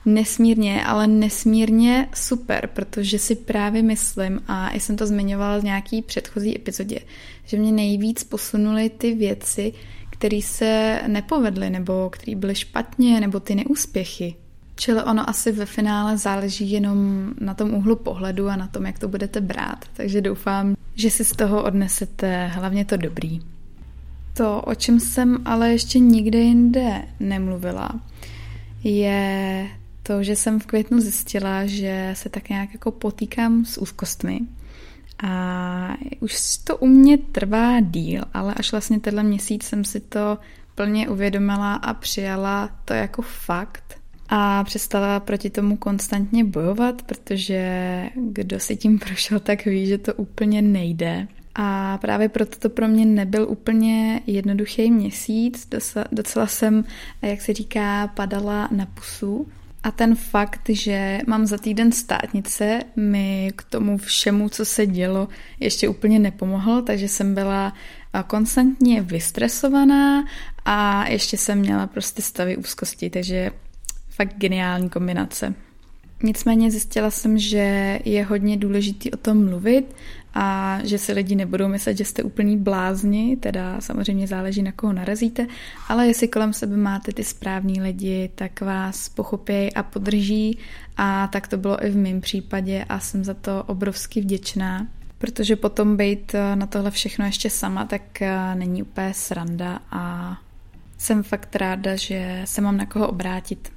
nesmírně, 0.07 0.85
ale 0.85 1.07
nesmírně 1.07 2.09
super, 2.15 2.69
protože 2.73 3.19
si 3.19 3.35
právě 3.35 3.83
myslím, 3.83 4.41
a 4.49 4.71
já 4.75 4.81
jsem 4.81 4.97
to 4.97 5.07
zmiňovala 5.07 5.59
v 5.59 5.65
nějaký 5.65 6.03
předchozí 6.03 6.57
epizodě, 6.57 6.99
že 7.45 7.57
mě 7.57 7.73
nejvíc 7.73 8.25
posunuly 8.25 8.91
ty 8.91 9.15
věci, 9.15 9.73
které 10.11 10.41
se 10.43 11.01
nepovedly, 11.07 11.71
nebo 11.71 12.11
které 12.11 12.37
byly 12.37 12.55
špatně, 12.55 13.21
nebo 13.21 13.41
ty 13.41 13.55
neúspěchy. 13.55 14.35
Čili 14.77 15.03
ono 15.03 15.31
asi 15.31 15.53
ve 15.53 15.67
finále 15.67 16.19
záleží 16.19 16.71
jenom 16.71 17.31
na 17.41 17.55
tom 17.55 17.75
úhlu 17.75 17.97
pohledu 17.97 18.49
a 18.49 18.57
na 18.57 18.67
tom, 18.67 18.87
jak 18.87 18.99
to 18.99 19.09
budete 19.09 19.41
brát. 19.41 19.85
Takže 19.93 20.21
doufám, 20.21 20.77
že 20.95 21.11
si 21.11 21.25
z 21.25 21.33
toho 21.33 21.65
odnesete 21.65 22.47
hlavně 22.47 22.85
to 22.85 22.97
dobrý. 22.97 23.41
To, 24.35 24.61
o 24.61 24.75
čem 24.75 25.01
jsem 25.01 25.39
ale 25.45 25.73
ještě 25.73 25.99
nikde 25.99 26.39
jinde 26.39 27.03
nemluvila, 27.21 28.01
je 28.85 29.69
to, 30.07 30.23
že 30.23 30.37
jsem 30.37 30.61
v 30.61 30.67
květnu 30.67 31.01
zjistila, 31.01 31.67
že 31.67 32.11
se 32.15 32.29
tak 32.29 32.49
nějak 32.49 32.73
jako 32.73 32.91
potýkám 32.91 33.65
s 33.65 33.79
úzkostmi. 33.79 34.41
A 35.23 35.95
už 36.21 36.57
to 36.57 36.77
u 36.77 36.87
mě 36.87 37.19
trvá 37.19 37.81
díl, 37.81 38.23
ale 38.35 38.55
až 38.55 38.73
vlastně 38.73 39.01
tenhle 39.01 39.23
měsíc 39.23 39.65
jsem 39.65 39.85
si 39.85 40.01
to 40.01 40.39
plně 40.75 41.09
uvědomila 41.09 41.75
a 41.75 41.95
přijala 41.95 42.71
to 42.85 42.95
jako 42.95 43.23
fakt 43.23 43.99
a 44.29 44.65
přestala 44.65 45.21
proti 45.21 45.51
tomu 45.51 45.77
konstantně 45.77 46.45
bojovat, 46.45 47.03
protože 47.03 48.03
kdo 48.15 48.61
si 48.61 48.77
tím 48.77 48.99
prošel, 49.07 49.41
tak 49.41 49.65
ví, 49.65 49.87
že 49.87 49.99
to 49.99 50.15
úplně 50.15 50.63
nejde. 50.63 51.29
A 51.55 51.99
právě 51.99 52.29
proto 52.29 52.59
to 52.59 52.71
pro 52.71 52.89
mě 52.89 53.07
nebyl 53.07 53.47
úplně 53.49 54.21
jednoduchý 54.27 54.91
měsíc. 54.91 55.69
Docela, 56.13 56.47
jsem, 56.47 56.85
jak 57.23 57.41
se 57.41 57.53
říká, 57.53 58.07
padala 58.07 58.69
na 58.73 58.87
pusu. 58.87 59.47
A 59.87 59.91
ten 59.91 60.15
fakt, 60.15 60.69
že 60.69 61.19
mám 61.27 61.47
za 61.47 61.59
týden 61.59 61.93
státnice, 61.93 62.81
mi 62.97 63.53
k 63.57 63.63
tomu 63.63 63.99
všemu, 63.99 64.49
co 64.49 64.65
se 64.65 64.87
dělo, 64.87 65.29
ještě 65.61 65.89
úplně 65.89 66.19
nepomohl, 66.19 66.83
takže 66.83 67.09
jsem 67.09 67.35
byla 67.35 67.73
konstantně 68.27 69.03
vystresovaná 69.03 70.25
a 70.65 71.09
ještě 71.09 71.37
jsem 71.37 71.59
měla 71.59 71.87
prostě 71.87 72.23
stavy 72.23 72.57
úzkosti, 72.57 73.11
takže 73.11 73.51
fakt 74.09 74.35
geniální 74.37 74.91
kombinace. 74.91 75.55
Nicméně 76.23 76.71
zjistila 76.71 77.11
jsem, 77.11 77.39
že 77.39 77.99
je 78.05 78.25
hodně 78.25 78.57
důležitý 78.57 79.11
o 79.11 79.17
tom 79.17 79.45
mluvit 79.45 79.95
a 80.35 80.79
že 80.85 80.99
si 80.99 81.13
lidi 81.13 81.35
nebudou 81.35 81.69
myslet, 81.69 81.97
že 81.97 82.05
jste 82.05 82.23
úplný 82.23 82.57
blázni, 82.57 83.37
teda 83.37 83.81
samozřejmě 83.81 84.27
záleží 84.27 84.63
na 84.63 84.73
koho 84.73 84.93
narazíte, 84.93 85.47
ale 85.89 86.07
jestli 86.07 86.29
kolem 86.29 86.53
sebe 86.53 86.77
máte 86.77 87.13
ty 87.13 87.25
správní 87.25 87.81
lidi, 87.81 88.31
tak 88.35 88.61
vás 88.61 89.09
pochopí 89.09 89.75
a 89.75 89.83
podrží 89.83 90.59
a 90.97 91.27
tak 91.27 91.49
to 91.49 91.57
bylo 91.57 91.85
i 91.85 91.91
v 91.91 91.97
mém 91.97 92.21
případě 92.21 92.85
a 92.89 93.01
jsem 93.01 93.25
za 93.25 93.35
to 93.35 93.65
obrovsky 93.67 94.21
vděčná, 94.21 94.87
protože 95.19 95.57
potom 95.57 95.97
být 95.97 96.35
na 96.55 96.67
tohle 96.67 96.91
všechno 96.91 97.25
ještě 97.25 97.51
sama, 97.51 97.85
tak 97.85 98.23
eh, 98.23 98.55
není 98.55 98.83
úplně 98.83 99.15
sranda 99.15 99.79
a 99.91 100.37
jsem 100.99 101.23
fakt 101.23 101.57
ráda, 101.57 101.97
že 101.97 102.43
se 102.45 102.61
mám 102.61 102.77
na 102.77 102.87
koho 102.87 103.09
obrátit. 103.09 103.76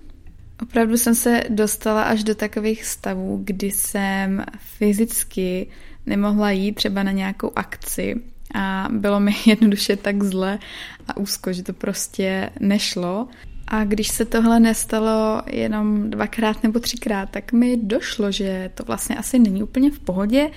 Opravdu 0.61 0.97
jsem 0.97 1.15
se 1.15 1.43
dostala 1.49 2.03
až 2.03 2.23
do 2.23 2.35
takových 2.35 2.85
stavů, 2.85 3.41
kdy 3.43 3.71
jsem 3.71 4.45
fyzicky 4.57 5.67
nemohla 6.05 6.51
jít 6.51 6.73
třeba 6.73 7.03
na 7.03 7.11
nějakou 7.11 7.51
akci 7.55 8.15
a 8.55 8.87
bylo 8.91 9.19
mi 9.19 9.35
jednoduše 9.45 9.95
tak 9.95 10.23
zle 10.23 10.59
a 11.07 11.17
úzko, 11.17 11.53
že 11.53 11.63
to 11.63 11.73
prostě 11.73 12.49
nešlo. 12.59 13.27
A 13.67 13.83
když 13.83 14.07
se 14.07 14.25
tohle 14.25 14.59
nestalo 14.59 15.41
jenom 15.51 16.09
dvakrát 16.09 16.63
nebo 16.63 16.79
třikrát, 16.79 17.29
tak 17.29 17.51
mi 17.51 17.77
došlo, 17.77 18.31
že 18.31 18.71
to 18.75 18.83
vlastně 18.83 19.15
asi 19.15 19.39
není 19.39 19.63
úplně 19.63 19.91
v 19.91 19.99
pohodě 19.99 20.49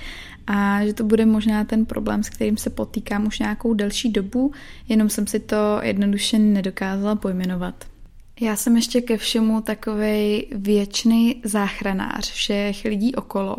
a 0.47 0.85
že 0.85 0.92
to 0.92 1.04
bude 1.04 1.26
možná 1.26 1.64
ten 1.64 1.87
problém, 1.87 2.23
s 2.23 2.30
kterým 2.30 2.56
se 2.56 2.71
potýkám 2.71 3.26
už 3.26 3.38
nějakou 3.38 3.75
delší 3.75 4.12
dobu, 4.12 4.52
jenom 4.88 5.09
jsem 5.09 5.26
si 5.26 5.40
to 5.40 5.80
jednoduše 5.82 6.38
nedokázala 6.38 7.16
pojmenovat. 7.16 7.91
Já 8.41 8.57
jsem 8.57 8.77
ještě 8.77 9.01
ke 9.01 9.17
všemu 9.17 9.61
takový 9.61 10.47
věčný 10.53 11.43
záchranář 11.45 12.31
všech 12.31 12.85
lidí 12.85 13.15
okolo 13.15 13.57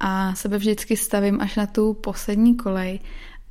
a 0.00 0.34
sebe 0.34 0.58
vždycky 0.58 0.96
stavím 0.96 1.40
až 1.40 1.56
na 1.56 1.66
tu 1.66 1.94
poslední 1.94 2.56
kolej, 2.56 3.00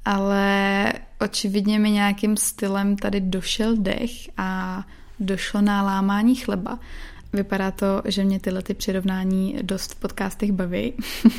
ale 0.05 0.93
očividně 1.21 1.79
mi 1.79 1.91
nějakým 1.91 2.37
stylem 2.37 2.95
tady 2.95 3.21
došel 3.21 3.77
dech 3.77 4.11
a 4.37 4.83
došlo 5.19 5.61
na 5.61 5.81
lámání 5.81 6.35
chleba. 6.35 6.79
Vypadá 7.33 7.71
to, 7.71 8.01
že 8.05 8.23
mě 8.23 8.39
tyhle 8.39 8.61
ty 8.61 8.73
přirovnání 8.73 9.55
dost 9.61 9.93
v 9.93 9.99
podcastech 9.99 10.51
baví. 10.51 10.93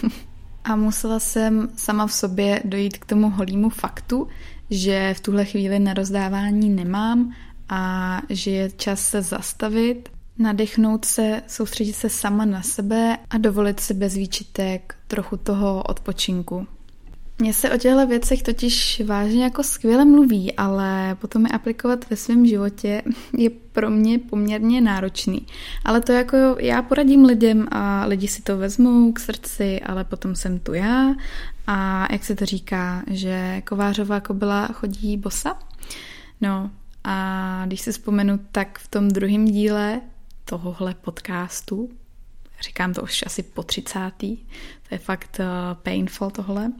a 0.64 0.76
musela 0.76 1.20
jsem 1.20 1.68
sama 1.76 2.06
v 2.06 2.12
sobě 2.12 2.62
dojít 2.64 2.98
k 2.98 3.06
tomu 3.06 3.30
holímu 3.30 3.70
faktu, 3.70 4.28
že 4.70 5.14
v 5.16 5.20
tuhle 5.20 5.44
chvíli 5.44 5.78
na 5.78 5.94
rozdávání 5.94 6.70
nemám 6.70 7.32
a 7.68 8.20
že 8.28 8.50
je 8.50 8.70
čas 8.70 9.08
se 9.08 9.22
zastavit, 9.22 10.08
nadechnout 10.38 11.04
se, 11.04 11.42
soustředit 11.46 11.92
se 11.92 12.08
sama 12.08 12.44
na 12.44 12.62
sebe 12.62 13.18
a 13.30 13.38
dovolit 13.38 13.80
si 13.80 13.94
bez 13.94 14.14
výčitek 14.14 14.94
trochu 15.06 15.36
toho 15.36 15.82
odpočinku. 15.82 16.66
Mně 17.38 17.52
se 17.54 17.70
o 17.70 17.78
těchto 17.78 18.06
věcech 18.06 18.42
totiž 18.42 19.02
vážně 19.06 19.44
jako 19.44 19.62
skvěle 19.62 20.04
mluví, 20.04 20.56
ale 20.56 21.16
potom 21.20 21.46
je 21.46 21.52
aplikovat 21.52 22.10
ve 22.10 22.16
svém 22.16 22.46
životě 22.46 23.02
je 23.36 23.50
pro 23.50 23.90
mě 23.90 24.18
poměrně 24.18 24.80
náročný. 24.80 25.46
Ale 25.84 26.00
to 26.00 26.12
jako 26.12 26.36
já 26.58 26.82
poradím 26.82 27.24
lidem 27.24 27.68
a 27.70 28.04
lidi 28.06 28.28
si 28.28 28.42
to 28.42 28.58
vezmou 28.58 29.12
k 29.12 29.20
srdci, 29.20 29.80
ale 29.80 30.04
potom 30.04 30.34
jsem 30.34 30.58
tu 30.58 30.74
já 30.74 31.14
a 31.66 32.06
jak 32.12 32.24
se 32.24 32.36
to 32.36 32.46
říká, 32.46 33.02
že 33.10 33.62
kovářová 33.68 34.20
kobila 34.20 34.66
chodí 34.66 35.16
bosa? 35.16 35.58
No 36.40 36.70
a 37.04 37.62
když 37.66 37.80
si 37.80 37.92
vzpomenu, 37.92 38.40
tak 38.52 38.78
v 38.78 38.88
tom 38.88 39.08
druhém 39.08 39.44
díle 39.44 40.00
tohohle 40.44 40.94
podcastu 40.94 41.90
říkám 42.64 42.94
to 42.94 43.02
už 43.02 43.24
asi 43.26 43.42
po 43.42 43.62
třicátý, 43.62 44.36
to 44.88 44.94
je 44.94 44.98
fakt 44.98 45.40
uh, 45.40 45.46
painful 45.82 46.30
tohle, 46.30 46.72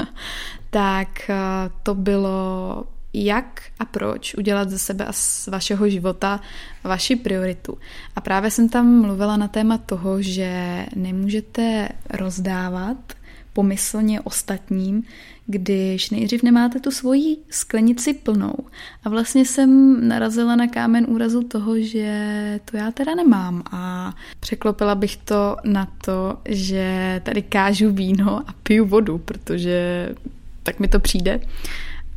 tak 0.70 1.30
uh, 1.30 1.72
to 1.82 1.94
bylo 1.94 2.84
jak 3.12 3.62
a 3.78 3.84
proč 3.84 4.34
udělat 4.34 4.70
ze 4.70 4.78
sebe 4.78 5.04
a 5.04 5.12
z 5.12 5.46
vašeho 5.46 5.88
života 5.88 6.40
vaši 6.84 7.16
prioritu. 7.16 7.78
A 8.16 8.20
právě 8.20 8.50
jsem 8.50 8.68
tam 8.68 9.00
mluvila 9.00 9.36
na 9.36 9.48
téma 9.48 9.78
toho, 9.78 10.22
že 10.22 10.86
nemůžete 10.96 11.88
rozdávat 12.10 12.96
pomyslně 13.54 14.20
ostatním, 14.20 15.02
když 15.46 16.10
nejdřív 16.10 16.42
nemáte 16.42 16.80
tu 16.80 16.90
svoji 16.90 17.36
sklenici 17.50 18.14
plnou. 18.14 18.54
A 19.04 19.08
vlastně 19.08 19.44
jsem 19.44 19.98
narazila 20.08 20.56
na 20.56 20.68
kámen 20.68 21.06
úrazu 21.08 21.42
toho, 21.42 21.80
že 21.80 22.60
to 22.64 22.76
já 22.76 22.90
teda 22.90 23.14
nemám 23.14 23.62
a 23.70 24.12
překlopila 24.40 24.94
bych 24.94 25.16
to 25.16 25.56
na 25.64 25.92
to, 26.04 26.38
že 26.48 27.20
tady 27.24 27.42
kážu 27.42 27.90
víno 27.90 28.42
a 28.46 28.54
piju 28.62 28.86
vodu, 28.86 29.18
protože 29.18 30.08
tak 30.62 30.80
mi 30.80 30.88
to 30.88 31.00
přijde. 31.00 31.40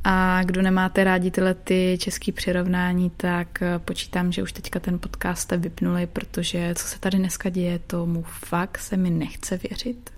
A 0.04 0.44
kdo 0.44 0.62
nemáte 0.62 1.04
rádi 1.04 1.32
tyhle 1.32 1.54
ty 1.54 1.98
český 2.02 2.32
přirovnání, 2.32 3.12
tak 3.18 3.64
počítám, 3.78 4.32
že 4.32 4.44
už 4.44 4.52
teďka 4.52 4.80
ten 4.80 5.00
podcast 5.00 5.42
jste 5.42 5.58
vypnuli, 5.58 6.08
protože 6.08 6.74
co 6.76 6.88
se 6.88 7.00
tady 7.00 7.18
dneska 7.18 7.50
děje, 7.50 7.80
tomu 7.80 8.26
fakt 8.28 8.78
se 8.78 8.98
mi 8.98 9.10
nechce 9.10 9.58
věřit 9.70 10.17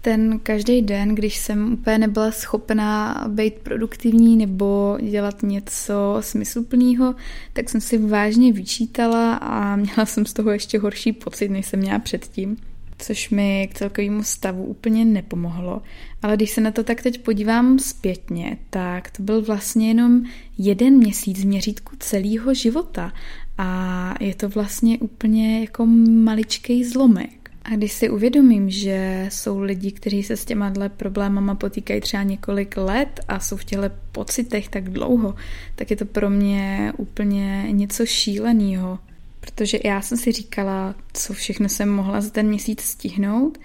ten 0.00 0.38
každý 0.42 0.82
den, 0.82 1.14
když 1.14 1.36
jsem 1.36 1.72
úplně 1.72 1.98
nebyla 1.98 2.30
schopná 2.30 3.24
být 3.28 3.54
produktivní 3.54 4.36
nebo 4.36 4.98
dělat 5.10 5.42
něco 5.42 6.16
smysluplného, 6.20 7.14
tak 7.52 7.68
jsem 7.68 7.80
si 7.80 7.98
vážně 7.98 8.52
vyčítala 8.52 9.34
a 9.34 9.76
měla 9.76 10.06
jsem 10.06 10.26
z 10.26 10.32
toho 10.32 10.50
ještě 10.50 10.78
horší 10.78 11.12
pocit, 11.12 11.48
než 11.48 11.66
jsem 11.66 11.80
měla 11.80 11.98
předtím 11.98 12.56
což 13.02 13.30
mi 13.30 13.68
k 13.72 13.74
celkovému 13.74 14.22
stavu 14.22 14.64
úplně 14.64 15.04
nepomohlo. 15.04 15.82
Ale 16.22 16.36
když 16.36 16.50
se 16.50 16.60
na 16.60 16.70
to 16.70 16.84
tak 16.84 17.02
teď 17.02 17.22
podívám 17.22 17.78
zpětně, 17.78 18.56
tak 18.70 19.10
to 19.10 19.22
byl 19.22 19.42
vlastně 19.42 19.88
jenom 19.88 20.22
jeden 20.58 20.96
měsíc 20.96 21.40
v 21.40 21.46
měřítku 21.46 21.96
celého 21.98 22.54
života. 22.54 23.12
A 23.58 24.14
je 24.20 24.34
to 24.34 24.48
vlastně 24.48 24.98
úplně 24.98 25.60
jako 25.60 25.86
maličkej 25.86 26.84
zlomek. 26.84 27.39
A 27.64 27.70
když 27.76 27.92
si 27.92 28.10
uvědomím, 28.10 28.70
že 28.70 29.26
jsou 29.28 29.60
lidi, 29.60 29.92
kteří 29.92 30.22
se 30.22 30.36
s 30.36 30.44
těma 30.44 30.72
problémama 30.96 31.54
potýkají 31.54 32.00
třeba 32.00 32.22
několik 32.22 32.76
let 32.76 33.20
a 33.28 33.40
jsou 33.40 33.56
v 33.56 33.64
těchto 33.64 33.90
pocitech 34.12 34.68
tak 34.68 34.90
dlouho, 34.90 35.34
tak 35.74 35.90
je 35.90 35.96
to 35.96 36.04
pro 36.04 36.30
mě 36.30 36.92
úplně 36.96 37.66
něco 37.70 38.06
šíleného. 38.06 38.98
Protože 39.40 39.78
já 39.84 40.02
jsem 40.02 40.18
si 40.18 40.32
říkala, 40.32 40.94
co 41.12 41.32
všechno 41.32 41.68
jsem 41.68 41.88
mohla 41.88 42.20
za 42.20 42.30
ten 42.30 42.48
měsíc 42.48 42.80
stihnout, 42.80 43.58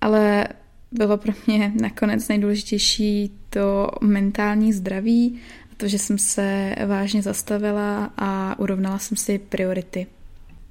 ale 0.00 0.48
bylo 0.92 1.16
pro 1.16 1.32
mě 1.46 1.72
nakonec 1.80 2.28
nejdůležitější 2.28 3.30
to 3.50 3.88
mentální 4.00 4.72
zdraví 4.72 5.40
a 5.72 5.74
to, 5.76 5.88
že 5.88 5.98
jsem 5.98 6.18
se 6.18 6.74
vážně 6.86 7.22
zastavila 7.22 8.12
a 8.16 8.58
urovnala 8.58 8.98
jsem 8.98 9.16
si 9.16 9.38
priority. 9.38 10.06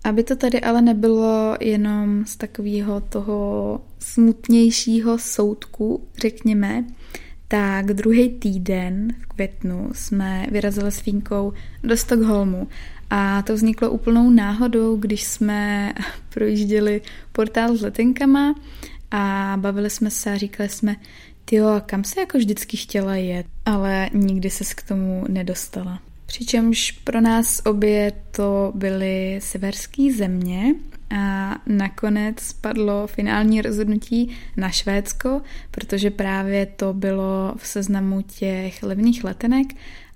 Aby 0.04 0.24
to 0.24 0.36
tady 0.36 0.62
ale 0.62 0.82
nebylo 0.82 1.56
jenom 1.60 2.26
z 2.26 2.36
takového 2.36 3.02
toho 3.02 3.82
smutnějšího 4.00 5.18
soudku, 5.18 6.08
řekněme, 6.18 6.86
tak 7.48 7.86
druhý 7.86 8.30
týden 8.30 9.14
v 9.22 9.26
květnu 9.26 9.90
jsme 9.94 10.48
vyrazili 10.52 10.92
s 10.92 11.00
Fínkou 11.00 11.54
do 11.84 11.98
Stockholmu 11.98 12.68
a 13.10 13.42
to 13.42 13.54
vzniklo 13.54 13.92
úplnou 13.92 14.30
náhodou, 14.30 14.96
když 14.96 15.24
jsme 15.24 15.94
projížděli 16.34 17.02
portál 17.32 17.76
s 17.78 17.82
letenkama 17.82 18.56
a 19.12 19.54
bavili 19.60 19.90
jsme 19.90 20.10
se 20.10 20.32
a 20.32 20.38
říkali 20.38 20.70
jsme, 20.70 20.96
tyjo, 21.46 21.82
kam 21.86 22.04
se 22.04 22.20
jako 22.20 22.38
vždycky 22.38 22.78
chtěla 22.78 23.16
jet, 23.16 23.46
ale 23.66 24.10
nikdy 24.14 24.50
se 24.50 24.64
k 24.76 24.82
tomu 24.84 25.26
nedostala. 25.30 26.00
Přičemž 26.32 26.92
pro 26.92 27.22
nás 27.22 27.62
obě 27.66 28.12
to 28.32 28.72
byly 28.76 29.40
severské 29.42 30.14
země 30.14 30.76
a 31.10 31.56
nakonec 31.68 32.54
padlo 32.54 33.08
finální 33.08 33.62
rozhodnutí 33.62 34.38
na 34.58 34.70
Švédsko, 34.70 35.42
protože 35.72 36.12
právě 36.12 36.66
to 36.66 36.94
bylo 36.94 37.54
v 37.58 37.68
seznamu 37.68 38.22
těch 38.22 38.84
levných 38.84 39.24
letenek 39.24 39.68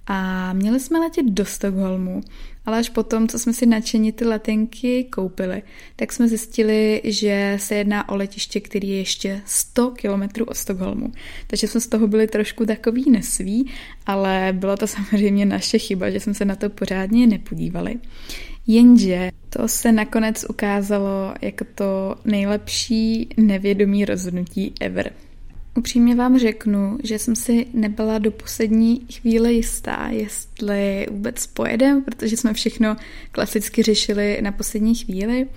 a 0.07 0.53
měli 0.53 0.79
jsme 0.79 0.99
letět 0.99 1.25
do 1.25 1.45
Stockholmu, 1.45 2.21
ale 2.65 2.79
až 2.79 2.89
potom, 2.89 3.27
co 3.27 3.39
jsme 3.39 3.53
si 3.53 3.65
nadšení 3.65 4.11
ty 4.11 4.25
letenky 4.25 5.03
koupili, 5.03 5.61
tak 5.95 6.13
jsme 6.13 6.27
zjistili, 6.27 7.01
že 7.03 7.57
se 7.59 7.75
jedná 7.75 8.09
o 8.09 8.15
letiště, 8.15 8.59
který 8.59 8.89
je 8.89 8.97
ještě 8.97 9.41
100 9.45 9.91
kilometrů 9.91 10.45
od 10.45 10.57
Stockholmu. 10.57 11.11
Takže 11.47 11.67
jsme 11.67 11.81
z 11.81 11.87
toho 11.87 12.07
byli 12.07 12.27
trošku 12.27 12.65
takový 12.65 13.11
nesví, 13.11 13.71
ale 14.05 14.53
bylo 14.53 14.77
to 14.77 14.87
samozřejmě 14.87 15.45
naše 15.45 15.79
chyba, 15.79 16.09
že 16.09 16.19
jsme 16.19 16.33
se 16.33 16.45
na 16.45 16.55
to 16.55 16.69
pořádně 16.69 17.27
nepodívali. 17.27 17.99
Jenže 18.67 19.31
to 19.49 19.67
se 19.67 19.91
nakonec 19.91 20.45
ukázalo 20.49 21.33
jako 21.41 21.65
to 21.75 22.15
nejlepší 22.25 23.29
nevědomí 23.37 24.05
rozhodnutí 24.05 24.73
ever. 24.81 25.11
Upřímně 25.77 26.15
vám 26.15 26.39
řeknu, 26.39 26.97
že 27.03 27.19
jsem 27.19 27.35
si 27.35 27.67
nebyla 27.73 28.17
do 28.17 28.31
poslední 28.31 28.99
chvíle 29.13 29.53
jistá, 29.53 30.07
jestli 30.07 31.07
vůbec 31.11 31.47
pojedem, 31.47 32.03
protože 32.03 32.37
jsme 32.37 32.53
všechno 32.53 32.95
klasicky 33.31 33.83
řešili 33.83 34.41
na 34.41 34.51
poslední 34.51 34.95
chvíli 34.95 35.47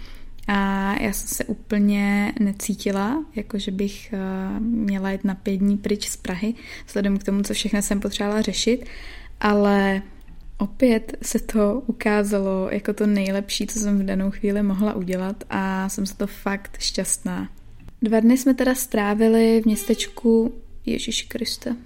a 0.48 0.92
já 1.00 1.12
jsem 1.12 1.28
se 1.28 1.44
úplně 1.44 2.32
necítila, 2.40 3.24
jako 3.36 3.58
že 3.58 3.70
bych 3.70 4.12
eh, 4.12 4.60
měla 4.60 5.10
jít 5.10 5.24
na 5.24 5.34
pět 5.34 5.56
dní 5.56 5.76
pryč 5.76 6.08
z 6.08 6.16
Prahy, 6.16 6.54
vzhledem 6.86 7.18
k 7.18 7.24
tomu, 7.24 7.42
co 7.42 7.54
všechno 7.54 7.82
jsem 7.82 8.00
potřebovala 8.00 8.42
řešit, 8.42 8.84
ale 9.40 10.02
opět 10.58 11.16
se 11.22 11.38
to 11.38 11.82
ukázalo 11.86 12.68
jako 12.70 12.92
to 12.92 13.06
nejlepší, 13.06 13.66
co 13.66 13.78
jsem 13.78 13.98
v 13.98 14.04
danou 14.04 14.30
chvíli 14.30 14.62
mohla 14.62 14.94
udělat 14.94 15.44
a 15.50 15.88
jsem 15.88 16.06
za 16.06 16.14
to 16.14 16.26
fakt 16.26 16.76
šťastná. 16.80 17.48
Dva 18.02 18.20
dny 18.20 18.38
jsme 18.38 18.54
teda 18.54 18.74
strávili 18.74 19.60
v 19.62 19.66
městečku 19.66 20.54
Ježíš 20.86 21.22
Krista. 21.22 21.76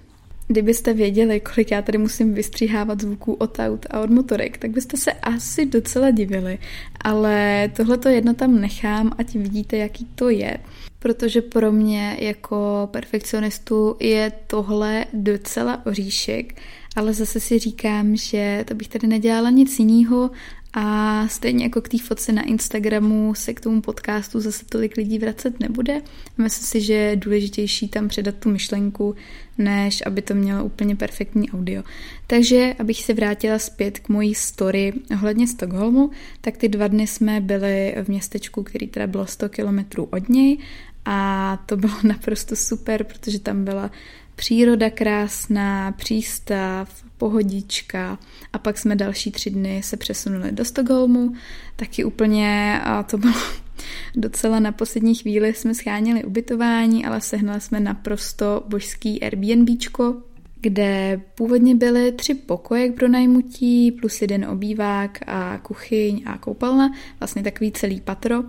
Kdybyste 0.47 0.93
věděli, 0.93 1.39
kolik 1.39 1.71
já 1.71 1.81
tady 1.81 1.97
musím 1.97 2.33
vystříhávat 2.33 3.01
zvuků 3.01 3.33
od 3.33 3.59
aut 3.59 3.85
a 3.89 3.99
od 3.99 4.09
motorek, 4.09 4.57
tak 4.57 4.71
byste 4.71 4.97
se 4.97 5.11
asi 5.11 5.65
docela 5.65 6.11
divili. 6.11 6.59
Ale 7.01 7.69
tohle 7.75 7.97
to 7.97 8.09
jedno 8.09 8.33
tam 8.33 8.61
nechám, 8.61 9.11
ať 9.17 9.33
vidíte, 9.33 9.77
jaký 9.77 10.05
to 10.15 10.29
je. 10.29 10.57
protože 11.03 11.41
pro 11.41 11.71
mě 11.71 12.17
jako 12.19 12.89
perfekcionistu 12.91 13.95
je 13.99 14.31
tohle 14.47 15.05
docela 15.13 15.85
oříšek, 15.85 16.55
ale 16.95 17.13
zase 17.13 17.39
si 17.39 17.59
říkám, 17.59 18.15
že 18.15 18.65
to 18.67 18.73
bych 18.73 18.87
tady 18.87 19.07
nedělala 19.07 19.49
nic 19.49 19.79
jiného 19.79 20.31
a 20.73 21.27
stejně 21.27 21.63
jako 21.63 21.81
k 21.81 21.89
té 21.89 21.97
fotce 21.97 22.31
na 22.31 22.41
Instagramu 22.41 23.35
se 23.35 23.53
k 23.53 23.61
tomu 23.61 23.81
podcastu 23.81 24.39
zase 24.39 24.65
tolik 24.65 24.97
lidí 24.97 25.19
vracet 25.19 25.59
nebude. 25.59 26.01
Myslím 26.37 26.67
si, 26.67 26.81
že 26.81 26.93
je 26.93 27.15
důležitější 27.15 27.87
tam 27.87 28.07
předat 28.07 28.35
tu 28.35 28.49
myšlenku, 28.49 29.15
než 29.57 30.03
aby 30.05 30.21
to 30.21 30.35
mělo 30.35 30.65
úplně 30.65 30.95
perfektní 30.95 31.51
audio. 31.51 31.83
Takže, 32.27 32.75
abych 32.79 33.03
se 33.03 33.13
vrátila 33.13 33.59
zpět 33.59 33.99
k 33.99 34.09
mojí 34.09 34.35
story 34.35 34.93
ohledně 35.13 35.47
Stockholmu, 35.47 36.11
tak 36.41 36.57
ty 36.57 36.69
dva 36.69 36.87
dny 36.87 37.07
jsme 37.07 37.41
byli 37.41 37.95
v 38.03 38.07
městečku, 38.07 38.63
který 38.63 38.87
teda 38.87 39.07
bylo 39.07 39.25
100 39.25 39.49
kilometrů 39.49 40.03
od 40.03 40.29
něj 40.29 40.57
a 41.05 41.57
to 41.65 41.77
bylo 41.77 41.93
naprosto 42.03 42.55
super, 42.55 43.03
protože 43.03 43.39
tam 43.39 43.65
byla 43.65 43.91
příroda 44.35 44.89
krásná, 44.89 45.91
přístav, 45.91 47.03
pohodička. 47.17 48.19
A 48.53 48.57
pak 48.57 48.77
jsme 48.77 48.95
další 48.95 49.31
tři 49.31 49.49
dny 49.49 49.81
se 49.83 49.97
přesunuli 49.97 50.51
do 50.51 50.65
Stockholmu, 50.65 51.33
taky 51.75 52.03
úplně 52.03 52.79
a 52.83 53.03
to 53.03 53.17
bylo 53.17 53.33
docela 54.15 54.59
na 54.59 54.71
poslední 54.71 55.15
chvíli 55.15 55.53
jsme 55.53 55.75
scháněli 55.75 56.23
ubytování, 56.23 57.05
ale 57.05 57.21
sehnali 57.21 57.61
jsme 57.61 57.79
naprosto 57.79 58.63
božský 58.67 59.23
Airbnbčko, 59.23 60.15
kde 60.61 61.21
původně 61.35 61.75
byly 61.75 62.11
tři 62.11 62.33
pokoje 62.33 62.91
pro 62.91 63.07
najmutí, 63.07 63.91
plus 63.91 64.21
jeden 64.21 64.45
obývák 64.45 65.19
a 65.27 65.57
kuchyň 65.57 66.23
a 66.25 66.37
koupelna, 66.37 66.91
vlastně 67.19 67.43
takový 67.43 67.71
celý 67.71 68.01
patro 68.01 68.43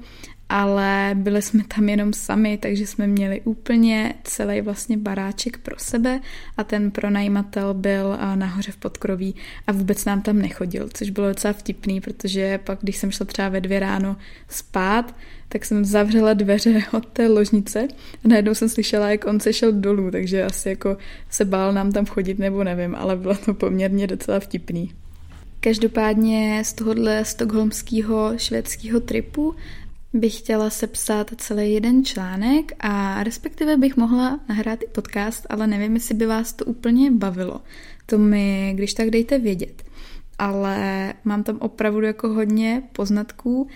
ale 0.49 1.11
byli 1.15 1.43
jsme 1.43 1.63
tam 1.77 1.89
jenom 1.89 2.13
sami, 2.13 2.59
takže 2.59 2.87
jsme 2.87 3.07
měli 3.07 3.41
úplně 3.45 4.15
celý 4.25 4.61
vlastně 4.61 4.99
baráček 4.99 5.59
pro 5.59 5.79
sebe 5.79 6.21
a 6.57 6.65
ten 6.65 6.91
pronajímatel 6.91 7.75
byl 7.75 8.19
nahoře 8.35 8.73
v 8.73 8.77
podkroví 8.77 9.35
a 9.67 9.73
vůbec 9.73 10.05
nám 10.05 10.23
tam 10.23 10.39
nechodil, 10.39 10.89
což 10.95 11.11
bylo 11.11 11.29
docela 11.29 11.53
vtipný, 11.53 12.01
protože 12.01 12.59
pak, 12.59 12.79
když 12.83 12.97
jsem 12.97 13.11
šla 13.11 13.27
třeba 13.27 13.49
ve 13.49 13.61
dvě 13.61 13.81
ráno 13.81 14.17
spát, 14.49 15.15
tak 15.49 15.65
jsem 15.65 15.85
zavřela 15.85 16.35
dveře 16.35 16.83
od 16.93 17.07
té 17.07 17.29
ložnice 17.29 17.89
a 18.25 18.29
najednou 18.29 18.55
jsem 18.55 18.69
slyšela, 18.69 19.11
jak 19.11 19.25
on 19.25 19.41
se 19.41 19.53
šel 19.53 19.73
dolů, 19.73 20.11
takže 20.11 20.45
asi 20.45 20.69
jako 20.69 20.97
se 21.31 21.45
bál 21.45 21.73
nám 21.73 21.93
tam 21.93 22.07
chodit 22.07 22.39
nebo 22.39 22.65
nevím, 22.65 22.95
ale 22.95 23.17
bylo 23.17 23.35
to 23.35 23.55
poměrně 23.55 24.07
docela 24.07 24.41
vtipný. 24.41 24.93
Každopádně 25.61 26.63
z 26.65 26.73
tohohle 26.73 27.25
stokholmského 27.25 28.33
švédského 28.37 29.01
tripu 29.01 29.55
bych 30.15 30.39
chtěla 30.39 30.71
sepsat 30.71 31.31
celý 31.37 31.73
jeden 31.73 32.05
článek 32.05 32.73
a 32.81 33.23
respektive 33.25 33.77
bych 33.77 33.97
mohla 33.97 34.41
nahrát 34.49 34.83
i 34.83 34.87
podcast, 34.87 35.47
ale 35.49 35.67
nevím, 35.67 35.95
jestli 35.95 36.15
by 36.15 36.27
vás 36.27 36.53
to 36.53 36.65
úplně 36.65 37.11
bavilo. 37.11 37.61
To 38.07 38.19
mi, 38.19 38.73
když 38.77 38.95
tak 38.95 39.11
dejte 39.11 39.39
vědět. 39.39 39.83
Ale 40.39 41.15
mám 41.25 41.43
tam 41.43 41.59
opravdu 41.59 42.01
jako 42.01 42.29
hodně 42.29 42.83
poznatků, 42.93 43.69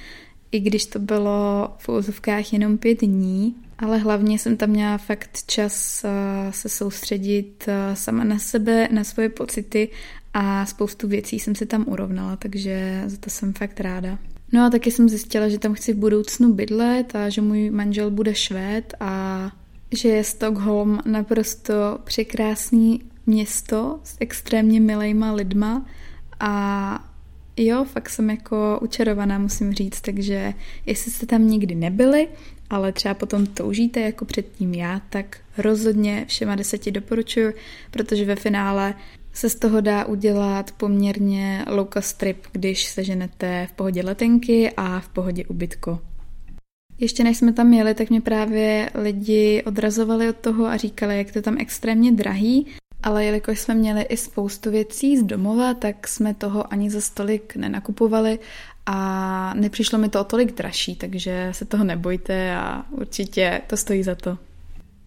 i 0.52 0.60
když 0.60 0.86
to 0.86 0.98
bylo 0.98 1.68
v 1.78 1.88
úzovkách 1.88 2.52
jenom 2.52 2.78
pět 2.78 3.00
dní, 3.00 3.54
ale 3.78 3.98
hlavně 3.98 4.38
jsem 4.38 4.56
tam 4.56 4.70
měla 4.70 4.98
fakt 4.98 5.38
čas 5.46 6.04
eh, 6.04 6.52
se 6.52 6.68
soustředit 6.68 7.64
eh, 7.68 7.96
sama 7.96 8.24
na 8.24 8.38
sebe, 8.38 8.88
na 8.90 9.04
svoje 9.04 9.28
pocity 9.28 9.88
a 10.34 10.66
spoustu 10.66 11.08
věcí 11.08 11.38
jsem 11.38 11.54
si 11.54 11.66
tam 11.66 11.84
urovnala, 11.88 12.36
takže 12.36 13.02
za 13.06 13.16
to 13.16 13.30
jsem 13.30 13.52
fakt 13.52 13.80
ráda. 13.80 14.18
No 14.52 14.64
a 14.64 14.70
taky 14.70 14.90
jsem 14.90 15.08
zjistila, 15.08 15.48
že 15.48 15.58
tam 15.58 15.74
chci 15.74 15.92
v 15.92 15.96
budoucnu 15.96 16.52
bydlet 16.52 17.14
a 17.14 17.28
že 17.28 17.40
můj 17.40 17.70
manžel 17.70 18.10
bude 18.10 18.34
švéd 18.34 18.94
a 19.00 19.50
že 19.92 20.08
je 20.08 20.24
Stockholm 20.24 20.98
naprosto 21.04 21.98
překrásný 22.04 23.02
město 23.26 24.00
s 24.04 24.16
extrémně 24.20 24.80
milejma 24.80 25.32
lidma. 25.32 25.86
A 26.40 27.04
jo, 27.56 27.84
fakt 27.84 28.08
jsem 28.08 28.30
jako 28.30 28.78
učarovaná, 28.82 29.38
musím 29.38 29.72
říct, 29.72 30.00
takže 30.00 30.54
jestli 30.86 31.10
jste 31.10 31.26
tam 31.26 31.48
nikdy 31.48 31.74
nebyli, 31.74 32.28
ale 32.70 32.92
třeba 32.92 33.14
potom 33.14 33.46
toužíte 33.46 34.00
jako 34.00 34.24
předtím 34.24 34.74
já, 34.74 35.00
tak 35.10 35.38
rozhodně 35.58 36.24
všema 36.28 36.54
deseti 36.54 36.90
doporučuji, 36.90 37.54
protože 37.90 38.24
ve 38.24 38.36
finále 38.36 38.94
se 39.38 39.50
z 39.50 39.54
toho 39.54 39.80
dá 39.80 40.04
udělat 40.04 40.72
poměrně 40.72 41.64
low 41.68 41.88
cost 41.94 42.18
trip, 42.18 42.46
když 42.52 42.86
seženete 42.86 43.66
v 43.70 43.72
pohodě 43.72 44.02
letenky 44.02 44.72
a 44.76 45.00
v 45.00 45.08
pohodě 45.08 45.44
ubytko. 45.44 46.00
Ještě 46.98 47.24
než 47.24 47.38
jsme 47.38 47.52
tam 47.52 47.72
jeli, 47.72 47.94
tak 47.94 48.10
mě 48.10 48.20
právě 48.20 48.90
lidi 48.94 49.62
odrazovali 49.66 50.28
od 50.28 50.36
toho 50.36 50.66
a 50.66 50.76
říkali, 50.76 51.18
jak 51.18 51.32
to 51.32 51.42
tam 51.42 51.56
extrémně 51.58 52.12
drahý, 52.12 52.66
ale 53.02 53.24
jelikož 53.24 53.60
jsme 53.60 53.74
měli 53.74 54.02
i 54.02 54.16
spoustu 54.16 54.70
věcí 54.70 55.18
z 55.18 55.22
domova, 55.22 55.74
tak 55.74 56.08
jsme 56.08 56.34
toho 56.34 56.72
ani 56.72 56.90
za 56.90 57.00
stolik 57.00 57.56
nenakupovali 57.56 58.38
a 58.86 59.54
nepřišlo 59.54 59.98
mi 59.98 60.08
to 60.08 60.20
o 60.20 60.24
tolik 60.24 60.52
dražší, 60.52 60.96
takže 60.96 61.48
se 61.52 61.64
toho 61.64 61.84
nebojte 61.84 62.56
a 62.56 62.86
určitě 62.90 63.60
to 63.66 63.76
stojí 63.76 64.02
za 64.02 64.14
to. 64.14 64.47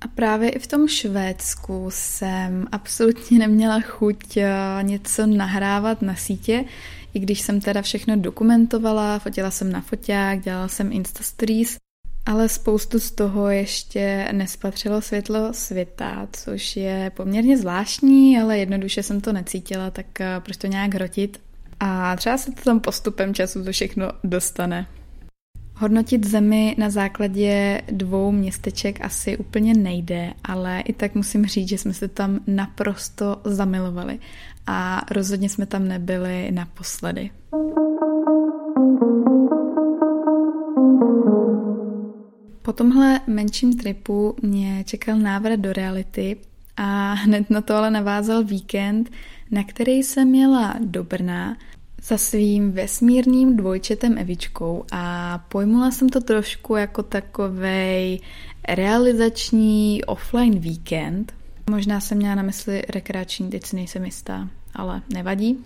A 0.02 0.08
právě 0.08 0.50
i 0.50 0.60
v 0.60 0.68
tom 0.68 0.88
Švédsku 0.88 1.88
jsem 1.90 2.68
absolutně 2.72 3.40
neměla 3.40 3.80
chuť 3.80 4.38
eh, 4.38 4.54
něco 4.82 5.26
nahrávat 5.26 6.02
na 6.02 6.16
sítě, 6.16 6.66
i 7.14 7.20
když 7.20 7.42
jsem 7.42 7.62
teda 7.62 7.82
všechno 7.82 8.16
dokumentovala, 8.16 9.20
fotila 9.20 9.52
jsem 9.52 9.72
na 9.72 9.82
foťák, 9.82 10.42
dělala 10.42 10.68
jsem 10.68 10.92
Insta 10.92 11.24
Stories, 11.24 11.78
ale 12.26 12.50
spoustu 12.50 13.00
z 13.00 13.12
toho 13.12 13.50
ještě 13.50 14.30
nespatřilo 14.32 15.02
světlo 15.02 15.54
světa, 15.54 16.28
což 16.34 16.76
je 16.76 17.12
poměrně 17.16 17.58
zvláštní, 17.58 18.40
ale 18.40 18.58
jednoduše 18.58 19.04
jsem 19.04 19.22
to 19.22 19.34
necítila, 19.34 19.92
tak 19.92 20.22
eh, 20.22 20.40
proč 20.40 20.58
to 20.58 20.68
nějak 20.68 20.94
hrotit. 20.94 21.42
A 21.80 22.16
třeba 22.16 22.38
se 22.38 22.52
to 22.52 22.62
tam 22.62 22.80
postupem 22.80 23.34
času 23.34 23.64
to 23.64 23.72
všechno 23.72 24.12
dostane. 24.24 24.88
Hodnotit 25.82 26.28
zemi 26.28 26.76
na 26.78 26.90
základě 26.90 27.82
dvou 27.92 28.32
městeček 28.32 29.02
asi 29.02 29.38
úplně 29.38 29.74
nejde, 29.74 30.34
ale 30.44 30.80
i 30.82 30.94
tak 30.94 31.16
musím 31.16 31.46
říct, 31.46 31.70
že 31.70 31.78
jsme 31.78 31.94
se 31.94 32.08
tam 32.08 32.40
naprosto 32.48 33.42
zamilovali 33.44 34.20
a 34.68 35.06
rozhodně 35.12 35.50
jsme 35.50 35.66
tam 35.66 35.88
nebyli 35.88 36.52
naposledy. 36.52 37.32
Po 42.62 42.74
tomhle 42.74 43.20
menším 43.28 43.78
tripu 43.78 44.36
mě 44.42 44.84
čekal 44.84 45.18
návrat 45.18 45.60
do 45.60 45.74
reality 45.74 46.38
a 46.78 47.14
hned 47.14 47.50
na 47.50 47.62
to 47.62 47.76
ale 47.76 47.92
navázal 47.92 48.44
víkend, 48.44 49.10
na 49.52 49.64
který 49.64 50.04
jsem 50.04 50.28
měla 50.28 50.76
do 50.80 51.04
Brna 51.04 51.58
za 52.04 52.18
svým 52.18 52.72
vesmírným 52.72 53.58
dvojčetem 53.58 54.18
Evičkou 54.18 54.86
a 54.92 55.38
pojmula 55.38 55.92
jsem 55.92 56.10
to 56.10 56.22
trošku 56.22 56.76
jako 56.76 57.04
takovej 57.04 58.20
realizační 58.68 60.04
offline 60.06 60.60
víkend. 60.60 61.34
Možná 61.70 62.00
jsem 62.00 62.18
měla 62.18 62.36
na 62.36 62.44
mysli 62.44 62.82
rekreační, 62.90 63.50
teď 63.50 63.66
si 63.66 63.76
nejsem 63.76 64.06
jistá, 64.06 64.50
ale 64.74 65.02
nevadí. 65.14 65.66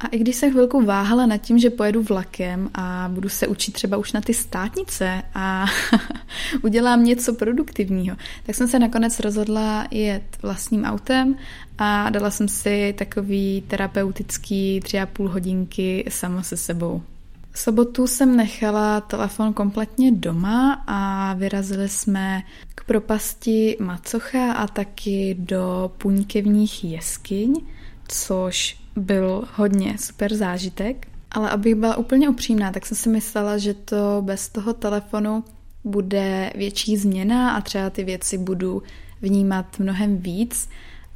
A 0.00 0.06
i 0.06 0.18
když 0.18 0.36
jsem 0.36 0.50
chvilku 0.50 0.84
váhala 0.84 1.26
nad 1.26 1.36
tím, 1.36 1.58
že 1.58 1.70
pojedu 1.70 2.02
vlakem 2.02 2.70
a 2.74 3.10
budu 3.12 3.28
se 3.28 3.46
učit 3.46 3.72
třeba 3.72 3.96
už 3.96 4.12
na 4.12 4.20
ty 4.20 4.34
státnice 4.34 5.22
a 5.34 5.66
udělám 6.62 7.04
něco 7.04 7.34
produktivního, 7.34 8.16
tak 8.46 8.54
jsem 8.54 8.68
se 8.68 8.78
nakonec 8.78 9.20
rozhodla 9.20 9.86
jet 9.90 10.38
vlastním 10.42 10.84
autem 10.84 11.36
a 11.78 12.10
dala 12.10 12.30
jsem 12.30 12.48
si 12.48 12.94
takový 12.98 13.64
terapeutický 13.68 14.80
tři 14.80 15.00
a 15.00 15.06
půl 15.06 15.28
hodinky 15.28 16.04
sama 16.08 16.42
se 16.42 16.56
sebou. 16.56 17.02
V 17.50 17.58
sobotu 17.58 18.06
jsem 18.06 18.36
nechala 18.36 19.00
telefon 19.00 19.52
kompletně 19.52 20.12
doma 20.12 20.84
a 20.86 21.32
vyrazili 21.34 21.88
jsme 21.88 22.42
k 22.74 22.84
propasti 22.84 23.76
Macocha 23.80 24.52
a 24.52 24.66
taky 24.66 25.36
do 25.38 25.92
puňkevních 25.98 26.84
jeskyň, 26.84 27.54
což 28.08 28.83
byl 28.96 29.44
hodně 29.54 29.98
super 29.98 30.34
zážitek. 30.34 31.06
Ale 31.30 31.50
abych 31.50 31.74
byla 31.74 31.96
úplně 31.96 32.28
upřímná, 32.28 32.72
tak 32.72 32.86
jsem 32.86 32.96
si 32.96 33.08
myslela, 33.08 33.58
že 33.58 33.74
to 33.74 34.22
bez 34.24 34.48
toho 34.48 34.74
telefonu 34.74 35.44
bude 35.84 36.52
větší 36.54 36.96
změna 36.96 37.56
a 37.56 37.60
třeba 37.60 37.90
ty 37.90 38.04
věci 38.04 38.38
budu 38.38 38.82
vnímat 39.22 39.78
mnohem 39.78 40.18
víc, 40.18 40.68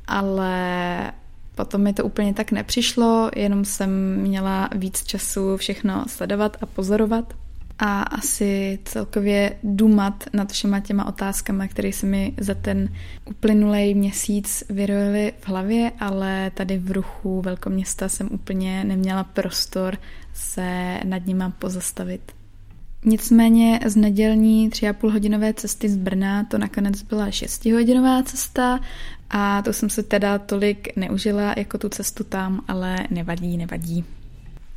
ale 0.06 1.12
potom 1.54 1.80
mi 1.80 1.92
to 1.92 2.04
úplně 2.04 2.34
tak 2.34 2.52
nepřišlo, 2.52 3.30
jenom 3.36 3.64
jsem 3.64 4.16
měla 4.16 4.68
víc 4.74 5.04
času 5.04 5.56
všechno 5.56 6.04
sledovat 6.08 6.56
a 6.60 6.66
pozorovat 6.66 7.34
a 7.78 8.02
asi 8.02 8.78
celkově 8.84 9.56
dumat 9.62 10.24
nad 10.32 10.52
všema 10.52 10.80
těma 10.80 11.06
otázkami, 11.06 11.68
které 11.68 11.92
se 11.92 12.06
mi 12.06 12.34
za 12.40 12.54
ten 12.54 12.88
uplynulý 13.24 13.94
měsíc 13.94 14.64
vyrojily 14.70 15.32
v 15.40 15.48
hlavě, 15.48 15.92
ale 16.00 16.50
tady 16.54 16.78
v 16.78 16.90
ruchu 16.90 17.40
velkoměsta 17.40 18.08
jsem 18.08 18.28
úplně 18.32 18.84
neměla 18.84 19.24
prostor 19.24 19.98
se 20.34 21.00
nad 21.04 21.26
nima 21.26 21.50
pozastavit. 21.50 22.32
Nicméně 23.04 23.80
z 23.86 23.96
nedělní 23.96 24.70
tři 24.70 24.88
a 24.88 24.92
půl 24.92 25.10
hodinové 25.10 25.54
cesty 25.54 25.88
z 25.88 25.96
Brna 25.96 26.44
to 26.44 26.58
nakonec 26.58 27.02
byla 27.02 27.30
šestihodinová 27.30 28.22
cesta 28.22 28.80
a 29.30 29.62
to 29.62 29.72
jsem 29.72 29.90
se 29.90 30.02
teda 30.02 30.38
tolik 30.38 30.96
neužila 30.96 31.54
jako 31.56 31.78
tu 31.78 31.88
cestu 31.88 32.24
tam, 32.24 32.64
ale 32.68 32.98
nevadí, 33.10 33.56
nevadí. 33.56 34.04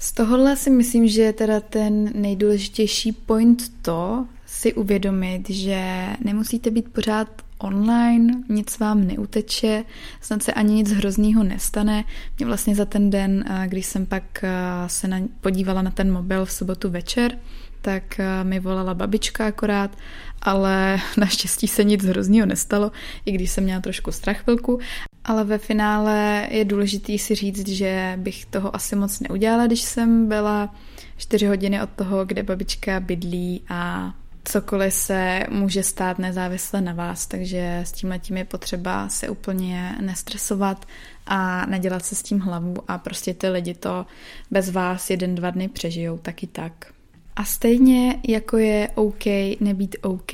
Z 0.02 0.12
tohohle 0.12 0.56
si 0.58 0.70
myslím, 0.70 1.08
že 1.08 1.22
je 1.22 1.34
teda 1.34 1.60
ten 1.60 2.10
nejdůležitější 2.22 3.12
point 3.12 3.72
to 3.82 4.26
si 4.46 4.74
uvědomit, 4.74 5.50
že 5.50 6.08
nemusíte 6.24 6.72
být 6.72 6.94
pořád 6.94 7.28
online, 7.58 8.34
nic 8.50 8.80
vám 8.80 9.08
neuteče, 9.08 9.84
snad 10.22 10.44
se 10.44 10.54
ani 10.54 10.74
nic 10.74 10.92
hroznýho 10.92 11.44
nestane. 11.44 12.04
Mě 12.38 12.46
vlastně 12.46 12.76
za 12.76 12.86
ten 12.86 13.10
den, 13.10 13.46
když 13.66 13.86
jsem 13.86 14.06
pak 14.06 14.46
se 14.88 15.08
na, 15.08 15.22
podívala 15.42 15.82
na 15.82 15.92
ten 15.92 16.12
mobil 16.12 16.46
v 16.46 16.52
sobotu 16.52 16.90
večer, 16.90 17.38
tak 17.82 18.22
mi 18.44 18.60
volala 18.60 18.94
babička 18.94 19.48
akorát, 19.48 19.98
ale 20.42 21.00
naštěstí 21.18 21.68
se 21.68 21.84
nic 21.84 22.06
hroznýho 22.06 22.46
nestalo, 22.46 22.92
i 23.26 23.32
když 23.32 23.52
jsem 23.52 23.64
měla 23.64 23.82
trošku 23.82 24.12
strach 24.12 24.38
chvilku. 24.38 24.80
Ale 25.26 25.44
ve 25.44 25.58
finále 25.58 26.48
je 26.52 26.66
důležitý 26.66 27.20
si 27.20 27.36
říct, 27.36 27.68
že 27.68 28.14
bych 28.18 28.46
toho 28.46 28.76
asi 28.76 28.96
moc 28.96 29.20
neudělala, 29.20 29.68
když 29.68 29.82
jsem 29.82 30.28
byla 30.28 30.76
čtyři 31.18 31.48
hodiny 31.48 31.82
od 31.82 31.90
toho, 31.90 32.26
kde 32.26 32.44
babička 32.44 33.00
bydlí 33.00 33.64
a 33.70 34.14
cokoliv 34.44 34.94
se 34.94 35.44
může 35.50 35.84
stát 35.84 36.20
nezávisle 36.20 36.82
na 36.82 36.94
vás, 36.94 37.28
takže 37.28 37.82
s 37.84 37.92
tím 37.92 38.10
letím 38.10 38.38
je 38.38 38.46
potřeba 38.46 39.10
se 39.10 39.30
úplně 39.30 39.96
nestresovat 40.02 40.86
a 41.26 41.66
nedělat 41.66 42.06
se 42.06 42.16
s 42.16 42.24
tím 42.24 42.40
hlavu 42.40 42.76
a 42.88 42.98
prostě 42.98 43.34
ty 43.34 43.50
lidi 43.50 43.74
to 43.74 44.06
bez 44.52 44.70
vás 44.70 45.10
jeden, 45.10 45.36
dva 45.36 45.50
dny 45.50 45.68
přežijou 45.68 46.18
taky 46.18 46.48
tak. 46.48 46.94
A 47.36 47.44
stejně 47.44 48.20
jako 48.28 48.58
je 48.58 48.90
OK 48.96 49.26
nebýt 49.60 49.96
OK, 50.02 50.32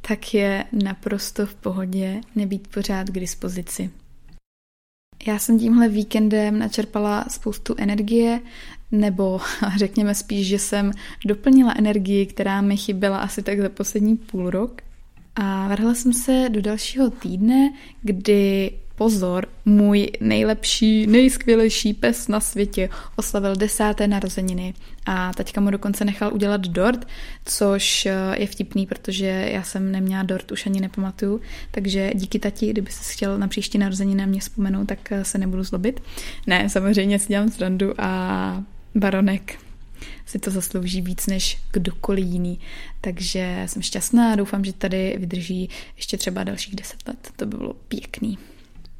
tak 0.00 0.34
je 0.34 0.64
naprosto 0.72 1.46
v 1.46 1.54
pohodě 1.54 2.20
nebýt 2.34 2.68
pořád 2.68 3.06
k 3.08 3.20
dispozici. 3.20 3.90
Já 5.26 5.38
jsem 5.38 5.58
tímhle 5.58 5.88
víkendem 5.88 6.58
načerpala 6.58 7.24
spoustu 7.28 7.74
energie, 7.78 8.40
nebo 8.92 9.40
řekněme 9.76 10.14
spíš, 10.14 10.46
že 10.46 10.58
jsem 10.58 10.92
doplnila 11.24 11.74
energii, 11.78 12.26
která 12.26 12.60
mi 12.60 12.76
chyběla 12.76 13.18
asi 13.18 13.42
tak 13.42 13.60
za 13.60 13.68
poslední 13.68 14.16
půl 14.16 14.50
rok. 14.50 14.82
A 15.36 15.68
vrhla 15.68 15.94
jsem 15.94 16.12
se 16.12 16.48
do 16.48 16.62
dalšího 16.62 17.10
týdne, 17.10 17.72
kdy 18.02 18.72
pozor, 18.98 19.46
můj 19.64 20.10
nejlepší, 20.20 21.06
nejskvělejší 21.06 21.94
pes 21.94 22.28
na 22.28 22.40
světě 22.40 22.90
oslavil 23.16 23.56
desáté 23.56 24.08
narozeniny 24.08 24.74
a 25.06 25.32
teďka 25.32 25.60
mu 25.60 25.70
dokonce 25.70 26.04
nechal 26.04 26.34
udělat 26.34 26.60
dort, 26.60 27.08
což 27.44 28.06
eh, 28.06 28.14
je 28.36 28.46
vtipný, 28.46 28.86
protože 28.86 29.26
já 29.52 29.62
jsem 29.62 29.92
neměla 29.92 30.22
dort, 30.22 30.52
už 30.52 30.66
ani 30.66 30.80
nepamatuju, 30.80 31.40
takže 31.70 32.10
díky 32.14 32.38
tati, 32.38 32.70
kdyby 32.70 32.90
se 32.90 33.12
chtěl 33.12 33.38
na 33.38 33.48
příští 33.48 33.78
narozeniny 33.78 34.20
na 34.20 34.26
mě 34.26 34.40
vzpomenout, 34.40 34.86
tak 34.86 35.12
eh, 35.12 35.24
se 35.24 35.38
nebudu 35.38 35.62
zlobit. 35.64 36.02
Ne, 36.46 36.68
samozřejmě 36.68 37.18
si 37.18 37.28
dělám 37.28 37.48
srandu 37.48 37.94
a 37.98 38.64
baronek 38.94 39.58
si 40.26 40.38
to 40.38 40.50
zaslouží 40.50 41.00
víc 41.00 41.26
než 41.26 41.58
kdokoliv 41.72 42.26
jiný. 42.26 42.60
Takže 43.00 43.62
jsem 43.66 43.82
šťastná 43.82 44.32
a 44.32 44.36
doufám, 44.36 44.64
že 44.64 44.72
tady 44.72 45.16
vydrží 45.18 45.70
ještě 45.96 46.16
třeba 46.16 46.44
dalších 46.44 46.76
deset 46.76 47.08
let. 47.08 47.32
To 47.36 47.46
by 47.46 47.56
bylo 47.56 47.74
pěkný. 47.74 48.38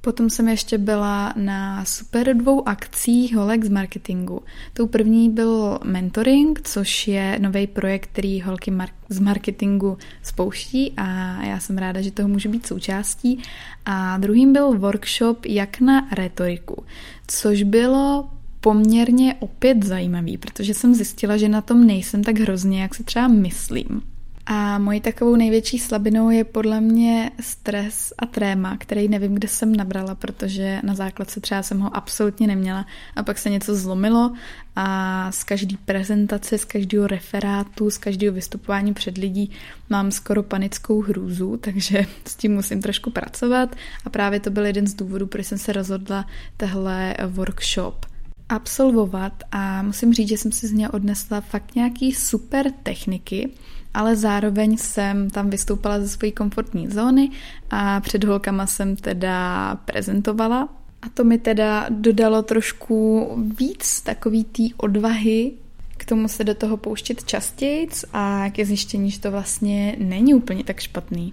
Potom 0.00 0.30
jsem 0.30 0.48
ještě 0.48 0.78
byla 0.78 1.34
na 1.36 1.84
super 1.84 2.36
dvou 2.36 2.68
akcích 2.68 3.36
holek 3.36 3.64
z 3.64 3.68
marketingu. 3.68 4.42
Tou 4.72 4.86
první 4.86 5.30
byl 5.30 5.78
mentoring, 5.84 6.60
což 6.64 7.08
je 7.08 7.38
nový 7.38 7.66
projekt, 7.66 8.08
který 8.12 8.40
holky 8.40 8.72
z 9.08 9.18
marketingu 9.18 9.98
spouští 10.22 10.92
a 10.96 11.06
já 11.44 11.60
jsem 11.60 11.78
ráda, 11.78 12.00
že 12.00 12.10
toho 12.10 12.28
může 12.28 12.48
být 12.48 12.66
součástí. 12.66 13.42
A 13.84 14.18
druhým 14.18 14.52
byl 14.52 14.78
workshop 14.78 15.46
jak 15.46 15.80
na 15.80 16.08
retoriku, 16.12 16.84
což 17.26 17.62
bylo 17.62 18.28
poměrně 18.60 19.34
opět 19.38 19.84
zajímavý, 19.84 20.38
protože 20.38 20.74
jsem 20.74 20.94
zjistila, 20.94 21.36
že 21.36 21.48
na 21.48 21.60
tom 21.60 21.86
nejsem 21.86 22.24
tak 22.24 22.38
hrozně, 22.38 22.82
jak 22.82 22.94
se 22.94 23.04
třeba 23.04 23.28
myslím. 23.28 24.02
A 24.50 24.78
mojí 24.78 25.00
takovou 25.00 25.36
největší 25.36 25.78
slabinou 25.78 26.30
je 26.30 26.44
podle 26.44 26.80
mě 26.80 27.30
stres 27.40 28.12
a 28.18 28.26
tréma, 28.26 28.76
který 28.76 29.08
nevím, 29.08 29.34
kde 29.34 29.48
jsem 29.48 29.76
nabrala, 29.76 30.14
protože 30.14 30.80
na 30.84 30.94
základce 30.94 31.40
třeba 31.40 31.62
jsem 31.62 31.80
ho 31.80 31.96
absolutně 31.96 32.46
neměla. 32.46 32.86
A 33.16 33.22
pak 33.22 33.38
se 33.38 33.50
něco 33.50 33.74
zlomilo 33.74 34.32
a 34.76 35.32
z 35.32 35.44
každé 35.44 35.76
prezentace, 35.84 36.58
z 36.58 36.64
každého 36.64 37.06
referátu, 37.06 37.90
z 37.90 37.98
každého 37.98 38.34
vystupování 38.34 38.94
před 38.94 39.18
lidí 39.18 39.50
mám 39.90 40.10
skoro 40.10 40.42
panickou 40.42 41.00
hrůzu, 41.00 41.56
takže 41.60 42.06
s 42.24 42.36
tím 42.36 42.54
musím 42.54 42.82
trošku 42.82 43.10
pracovat. 43.10 43.76
A 44.04 44.10
právě 44.10 44.40
to 44.40 44.50
byl 44.50 44.66
jeden 44.66 44.86
z 44.86 44.94
důvodů, 44.94 45.26
proč 45.26 45.46
jsem 45.46 45.58
se 45.58 45.72
rozhodla 45.72 46.26
tehle 46.56 47.14
workshop 47.26 48.06
absolvovat 48.48 49.32
a 49.52 49.82
musím 49.82 50.14
říct, 50.14 50.28
že 50.28 50.38
jsem 50.38 50.52
si 50.52 50.66
z 50.66 50.72
něj 50.72 50.88
odnesla 50.92 51.40
fakt 51.40 51.74
nějaký 51.74 52.12
super 52.12 52.70
techniky, 52.82 53.50
ale 53.94 54.16
zároveň 54.16 54.76
jsem 54.76 55.30
tam 55.30 55.50
vystoupala 55.50 56.00
ze 56.00 56.08
své 56.08 56.30
komfortní 56.30 56.88
zóny 56.88 57.30
a 57.70 58.00
před 58.00 58.24
holkama 58.24 58.66
jsem 58.66 58.96
teda 58.96 59.74
prezentovala. 59.74 60.68
A 61.02 61.08
to 61.08 61.24
mi 61.24 61.38
teda 61.38 61.86
dodalo 61.88 62.42
trošku 62.42 63.28
víc 63.58 64.00
takový 64.00 64.44
té 64.44 64.62
odvahy 64.76 65.52
k 65.96 66.04
tomu 66.04 66.28
se 66.28 66.44
do 66.44 66.54
toho 66.54 66.76
pouštět 66.76 67.24
častěji 67.24 67.88
a 68.12 68.50
ke 68.50 68.64
zjištění, 68.64 69.10
že 69.10 69.20
to 69.20 69.30
vlastně 69.30 69.96
není 69.98 70.34
úplně 70.34 70.64
tak 70.64 70.80
špatný. 70.80 71.32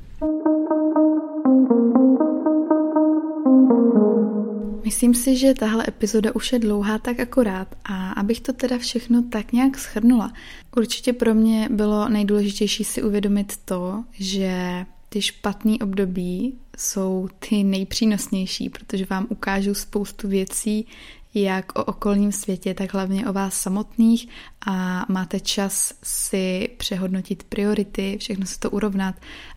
Myslím 4.85 5.13
si, 5.13 5.37
že 5.37 5.53
tahle 5.53 5.85
epizoda 5.87 6.35
už 6.35 6.53
je 6.53 6.59
dlouhá 6.59 6.97
tak 6.97 7.19
akorát 7.19 7.75
a 7.83 8.11
abych 8.11 8.41
to 8.41 8.53
teda 8.53 8.77
všechno 8.77 9.23
tak 9.23 9.51
nějak 9.51 9.77
schrnula. 9.77 10.33
Určitě 10.77 11.13
pro 11.13 11.33
mě 11.33 11.69
bylo 11.71 12.09
nejdůležitější 12.09 12.83
si 12.83 13.03
uvědomit 13.03 13.57
to, 13.65 14.03
že 14.11 14.85
ty 15.09 15.21
špatné 15.21 15.75
období 15.83 16.57
jsou 16.77 17.29
ty 17.39 17.63
nejpřínosnější, 17.63 18.69
protože 18.69 19.05
vám 19.09 19.27
ukážou 19.29 19.73
spoustu 19.73 20.27
věcí, 20.27 20.87
jak 21.33 21.79
o 21.79 21.83
okolním 21.83 22.31
světě, 22.31 22.73
tak 22.73 22.93
hlavně 22.93 23.27
o 23.27 23.33
vás 23.33 23.61
samotných 23.61 24.27
a 24.65 25.05
máte 25.09 25.39
čas 25.39 25.93
si 26.03 26.69
přehodnotit 26.77 27.43
priority, 27.43 28.17
všechno 28.19 28.45
se 28.45 28.59
to 28.59 28.69
urovnat 28.69 29.15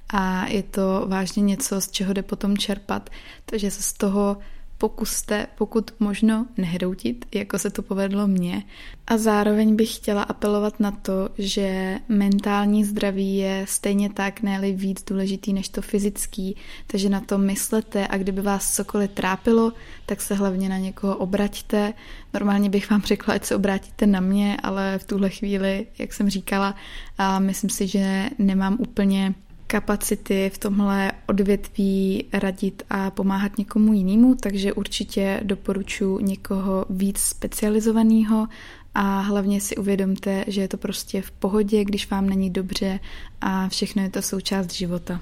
a 0.08 0.46
je 0.46 0.62
to 0.62 1.04
vážně 1.08 1.42
něco, 1.42 1.80
z 1.80 1.90
čeho 1.90 2.12
jde 2.12 2.22
potom 2.22 2.58
čerpat, 2.58 3.10
takže 3.44 3.70
se 3.70 3.82
z 3.82 3.92
toho 3.92 4.36
pokuste, 4.78 5.46
pokud 5.58 5.90
možno, 6.00 6.46
nehroutit, 6.56 7.26
jako 7.34 7.58
se 7.58 7.70
to 7.70 7.82
povedlo 7.82 8.26
mně. 8.26 8.62
A 9.06 9.16
zároveň 9.16 9.76
bych 9.76 9.96
chtěla 9.96 10.22
apelovat 10.22 10.80
na 10.80 10.90
to, 10.90 11.28
že 11.38 11.98
mentální 12.08 12.84
zdraví 12.84 13.36
je 13.36 13.64
stejně 13.68 14.10
tak 14.10 14.42
ne 14.42 14.60
víc 14.72 15.04
důležitý 15.04 15.52
než 15.52 15.68
to 15.68 15.82
fyzický, 15.82 16.56
takže 16.86 17.08
na 17.08 17.20
to 17.20 17.38
myslete 17.38 18.06
a 18.08 18.16
kdyby 18.16 18.40
vás 18.40 18.76
cokoliv 18.76 19.10
trápilo, 19.10 19.72
tak 20.06 20.20
se 20.20 20.34
hlavně 20.34 20.68
na 20.68 20.78
někoho 20.78 21.16
obraťte. 21.16 21.92
Normálně 22.34 22.70
bych 22.70 22.90
vám 22.90 23.02
řekla, 23.02 23.34
ať 23.34 23.44
se 23.44 23.56
obrátíte 23.56 24.06
na 24.06 24.20
mě, 24.20 24.56
ale 24.62 24.98
v 24.98 25.04
tuhle 25.04 25.30
chvíli, 25.30 25.86
jak 25.98 26.12
jsem 26.12 26.30
říkala, 26.30 26.74
a 27.18 27.38
myslím 27.38 27.70
si, 27.70 27.86
že 27.86 28.30
nemám 28.38 28.76
úplně 28.80 29.34
kapacity 29.68 30.50
v 30.54 30.59
tomhle 30.59 31.12
odvětví 31.26 32.24
radit 32.33 32.83
a 32.90 33.11
pomáhat 33.11 33.59
někomu 33.59 33.92
jinému, 33.92 34.35
takže 34.35 34.72
určitě 34.72 35.40
doporučuji 35.42 36.18
někoho 36.18 36.87
víc 36.90 37.18
specializovaného 37.18 38.46
a 38.94 39.20
hlavně 39.20 39.61
si 39.61 39.76
uvědomte, 39.76 40.44
že 40.46 40.61
je 40.61 40.68
to 40.68 40.76
prostě 40.76 41.22
v 41.22 41.31
pohodě, 41.31 41.85
když 41.85 42.11
vám 42.11 42.28
není 42.28 42.50
dobře 42.50 43.00
a 43.40 43.68
všechno 43.68 44.02
je 44.02 44.11
to 44.11 44.22
součást 44.22 44.72
života. 44.72 45.20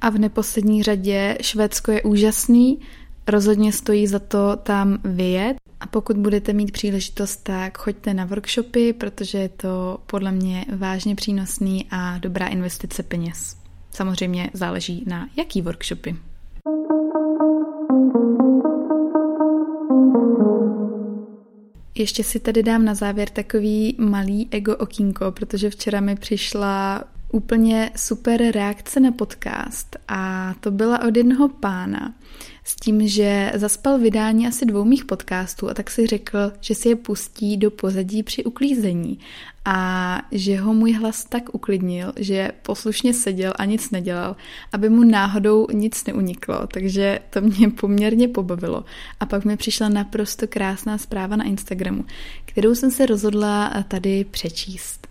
A 0.00 0.10
v 0.10 0.18
neposlední 0.18 0.82
řadě 0.82 1.38
Švédsko 1.40 1.92
je 1.92 2.02
úžasný, 2.02 2.78
rozhodně 3.28 3.72
stojí 3.72 4.06
za 4.06 4.18
to 4.18 4.56
tam 4.56 4.98
vyjet 5.04 5.56
a 5.80 5.86
pokud 5.86 6.16
budete 6.16 6.52
mít 6.52 6.72
příležitost, 6.72 7.36
tak 7.36 7.78
choďte 7.78 8.14
na 8.14 8.24
workshopy, 8.24 8.92
protože 8.92 9.38
je 9.38 9.48
to 9.48 9.98
podle 10.06 10.32
mě 10.32 10.64
vážně 10.76 11.14
přínosný 11.14 11.86
a 11.90 12.18
dobrá 12.18 12.46
investice 12.46 13.02
peněz. 13.02 13.67
Samozřejmě 13.98 14.50
záleží 14.52 15.04
na 15.06 15.28
jaký 15.36 15.62
workshopy. 15.62 16.16
Ještě 21.94 22.24
si 22.24 22.40
tady 22.40 22.62
dám 22.62 22.84
na 22.84 22.94
závěr 22.94 23.28
takový 23.28 23.96
malý 23.98 24.48
ego 24.50 24.76
okínko, 24.76 25.32
protože 25.32 25.70
včera 25.70 26.00
mi 26.00 26.16
přišla 26.16 27.04
úplně 27.32 27.90
super 27.96 28.52
reakce 28.54 29.00
na 29.00 29.12
podcast 29.12 29.96
a 30.08 30.54
to 30.60 30.70
byla 30.70 31.04
od 31.04 31.16
jednoho 31.16 31.48
pána, 31.48 32.14
s 32.68 32.76
tím, 32.76 33.08
že 33.08 33.52
zaspal 33.54 33.98
vydání 33.98 34.46
asi 34.46 34.66
dvou 34.66 34.84
mých 34.84 35.04
podcastů 35.04 35.70
a 35.70 35.74
tak 35.74 35.90
si 35.90 36.06
řekl, 36.06 36.52
že 36.60 36.74
si 36.74 36.88
je 36.88 36.96
pustí 36.96 37.56
do 37.56 37.70
pozadí 37.70 38.22
při 38.22 38.44
uklízení 38.44 39.18
a 39.64 40.18
že 40.32 40.56
ho 40.56 40.74
můj 40.74 40.92
hlas 40.92 41.24
tak 41.24 41.54
uklidnil, 41.54 42.12
že 42.16 42.50
poslušně 42.62 43.14
seděl 43.14 43.52
a 43.56 43.64
nic 43.64 43.90
nedělal, 43.90 44.36
aby 44.72 44.88
mu 44.88 45.04
náhodou 45.04 45.66
nic 45.72 46.04
neuniklo, 46.06 46.66
takže 46.66 47.18
to 47.30 47.40
mě 47.40 47.70
poměrně 47.70 48.28
pobavilo. 48.28 48.84
A 49.20 49.26
pak 49.26 49.44
mi 49.44 49.56
přišla 49.56 49.88
naprosto 49.88 50.46
krásná 50.46 50.98
zpráva 50.98 51.36
na 51.36 51.44
Instagramu, 51.44 52.04
kterou 52.44 52.74
jsem 52.74 52.90
se 52.90 53.06
rozhodla 53.06 53.84
tady 53.88 54.24
přečíst. 54.24 55.08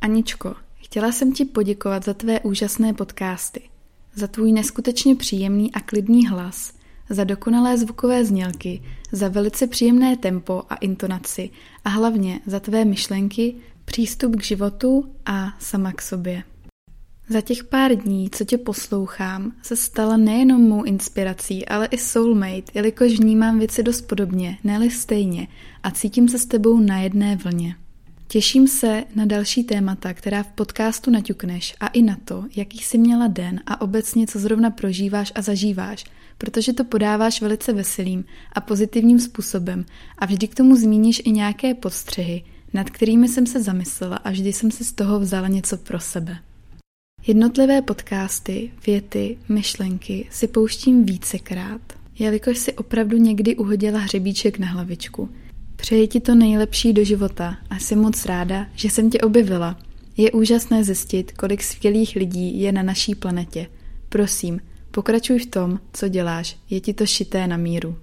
Aničko, 0.00 0.54
chtěla 0.76 1.12
jsem 1.12 1.32
ti 1.32 1.44
poděkovat 1.44 2.04
za 2.04 2.14
tvé 2.14 2.40
úžasné 2.40 2.92
podcasty, 2.92 3.69
za 4.14 4.26
tvůj 4.26 4.52
neskutečně 4.52 5.16
příjemný 5.16 5.72
a 5.72 5.80
klidný 5.80 6.26
hlas, 6.26 6.72
za 7.10 7.24
dokonalé 7.24 7.78
zvukové 7.78 8.24
znělky, 8.24 8.82
za 9.12 9.28
velice 9.28 9.66
příjemné 9.66 10.16
tempo 10.16 10.62
a 10.68 10.74
intonaci 10.74 11.50
a 11.84 11.88
hlavně 11.88 12.40
za 12.46 12.60
tvé 12.60 12.84
myšlenky, 12.84 13.54
přístup 13.84 14.36
k 14.36 14.42
životu 14.42 15.04
a 15.26 15.56
sama 15.58 15.92
k 15.92 16.02
sobě. 16.02 16.42
Za 17.28 17.40
těch 17.40 17.64
pár 17.64 17.94
dní, 17.94 18.30
co 18.30 18.44
tě 18.44 18.58
poslouchám, 18.58 19.52
se 19.62 19.76
stala 19.76 20.16
nejenom 20.16 20.60
mou 20.60 20.82
inspirací, 20.82 21.66
ale 21.66 21.86
i 21.86 21.98
soulmate, 21.98 22.72
jelikož 22.74 23.12
vnímám 23.12 23.58
věci 23.58 23.82
dost 23.82 24.02
podobně, 24.02 24.58
ne 24.64 24.90
stejně 24.90 25.48
a 25.82 25.90
cítím 25.90 26.28
se 26.28 26.38
s 26.38 26.46
tebou 26.46 26.80
na 26.80 26.98
jedné 26.98 27.36
vlně. 27.36 27.76
Těším 28.32 28.68
se 28.68 29.04
na 29.14 29.24
další 29.24 29.64
témata, 29.64 30.14
která 30.14 30.42
v 30.42 30.52
podcastu 30.52 31.10
naťukneš 31.10 31.74
a 31.80 31.86
i 31.86 32.02
na 32.02 32.16
to, 32.24 32.44
jaký 32.56 32.78
jsi 32.78 32.98
měla 32.98 33.26
den 33.26 33.60
a 33.66 33.80
obecně, 33.80 34.26
co 34.26 34.38
zrovna 34.38 34.70
prožíváš 34.70 35.32
a 35.34 35.42
zažíváš, 35.42 36.04
protože 36.38 36.72
to 36.72 36.84
podáváš 36.84 37.42
velice 37.42 37.72
veselým 37.72 38.24
a 38.52 38.60
pozitivním 38.60 39.20
způsobem 39.20 39.84
a 40.18 40.26
vždy 40.26 40.48
k 40.48 40.54
tomu 40.54 40.76
zmíníš 40.76 41.22
i 41.24 41.30
nějaké 41.30 41.74
podstřehy, 41.74 42.44
nad 42.72 42.90
kterými 42.90 43.28
jsem 43.28 43.46
se 43.46 43.62
zamyslela 43.62 44.16
a 44.16 44.30
vždy 44.30 44.52
jsem 44.52 44.70
si 44.70 44.84
z 44.84 44.92
toho 44.92 45.20
vzala 45.20 45.48
něco 45.48 45.76
pro 45.76 46.00
sebe. 46.00 46.38
Jednotlivé 47.26 47.82
podcasty, 47.82 48.70
věty, 48.86 49.38
myšlenky 49.48 50.28
si 50.30 50.48
pouštím 50.48 51.04
vícekrát, 51.04 51.80
jelikož 52.18 52.58
si 52.58 52.72
opravdu 52.72 53.16
někdy 53.16 53.56
uhodila 53.56 53.98
hřebíček 53.98 54.58
na 54.58 54.66
hlavičku– 54.66 55.28
Přeji 55.80 56.08
ti 56.08 56.20
to 56.20 56.34
nejlepší 56.34 56.92
do 56.92 57.04
života 57.04 57.56
a 57.70 57.78
jsem 57.78 57.98
moc 57.98 58.26
ráda, 58.26 58.66
že 58.74 58.90
jsem 58.90 59.10
tě 59.10 59.18
objevila. 59.18 59.76
Je 60.16 60.32
úžasné 60.32 60.84
zjistit, 60.84 61.32
kolik 61.32 61.62
skvělých 61.62 62.16
lidí 62.16 62.60
je 62.60 62.72
na 62.72 62.82
naší 62.82 63.14
planetě. 63.14 63.66
Prosím, 64.08 64.60
pokračuj 64.90 65.38
v 65.38 65.46
tom, 65.46 65.80
co 65.92 66.08
děláš. 66.08 66.56
Je 66.70 66.80
ti 66.80 66.94
to 66.94 67.06
šité 67.06 67.46
na 67.46 67.56
míru. 67.56 67.98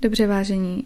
Dobře, 0.00 0.26
vážení. 0.26 0.84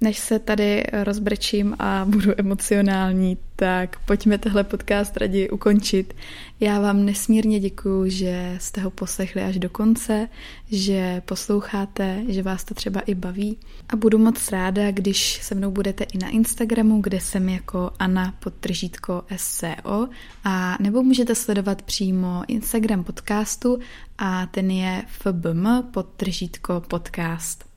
Než 0.00 0.18
se 0.18 0.38
tady 0.38 0.84
rozbrečím 0.92 1.76
a 1.78 2.04
budu 2.08 2.32
emocionální, 2.36 3.38
tak 3.56 3.98
pojďme 4.06 4.38
tehle 4.38 4.64
podcast 4.64 5.16
raději 5.16 5.50
ukončit. 5.50 6.14
Já 6.60 6.80
vám 6.80 7.04
nesmírně 7.04 7.60
děkuju, 7.60 8.08
že 8.08 8.56
jste 8.58 8.80
ho 8.80 8.90
poslechli 8.90 9.42
až 9.42 9.58
do 9.58 9.70
konce, 9.70 10.28
že 10.70 11.22
posloucháte, 11.24 12.22
že 12.28 12.42
vás 12.42 12.64
to 12.64 12.74
třeba 12.74 13.00
i 13.00 13.14
baví. 13.14 13.58
A 13.88 13.96
budu 13.96 14.18
moc 14.18 14.50
ráda, 14.50 14.90
když 14.90 15.42
se 15.42 15.54
mnou 15.54 15.70
budete 15.70 16.04
i 16.04 16.18
na 16.18 16.28
Instagramu, 16.28 17.00
kde 17.00 17.20
jsem 17.20 17.48
jako 17.48 17.90
Anna 17.98 18.34
podtržítko 18.38 19.22
SCO, 19.36 20.08
a 20.44 20.76
nebo 20.80 21.02
můžete 21.02 21.34
sledovat 21.34 21.82
přímo 21.82 22.42
Instagram 22.48 23.04
podcastu 23.04 23.78
a 24.18 24.46
ten 24.46 24.70
je 24.70 25.02
FBM 25.06 25.66
podtržítko 25.92 26.82
podcast. 26.88 27.69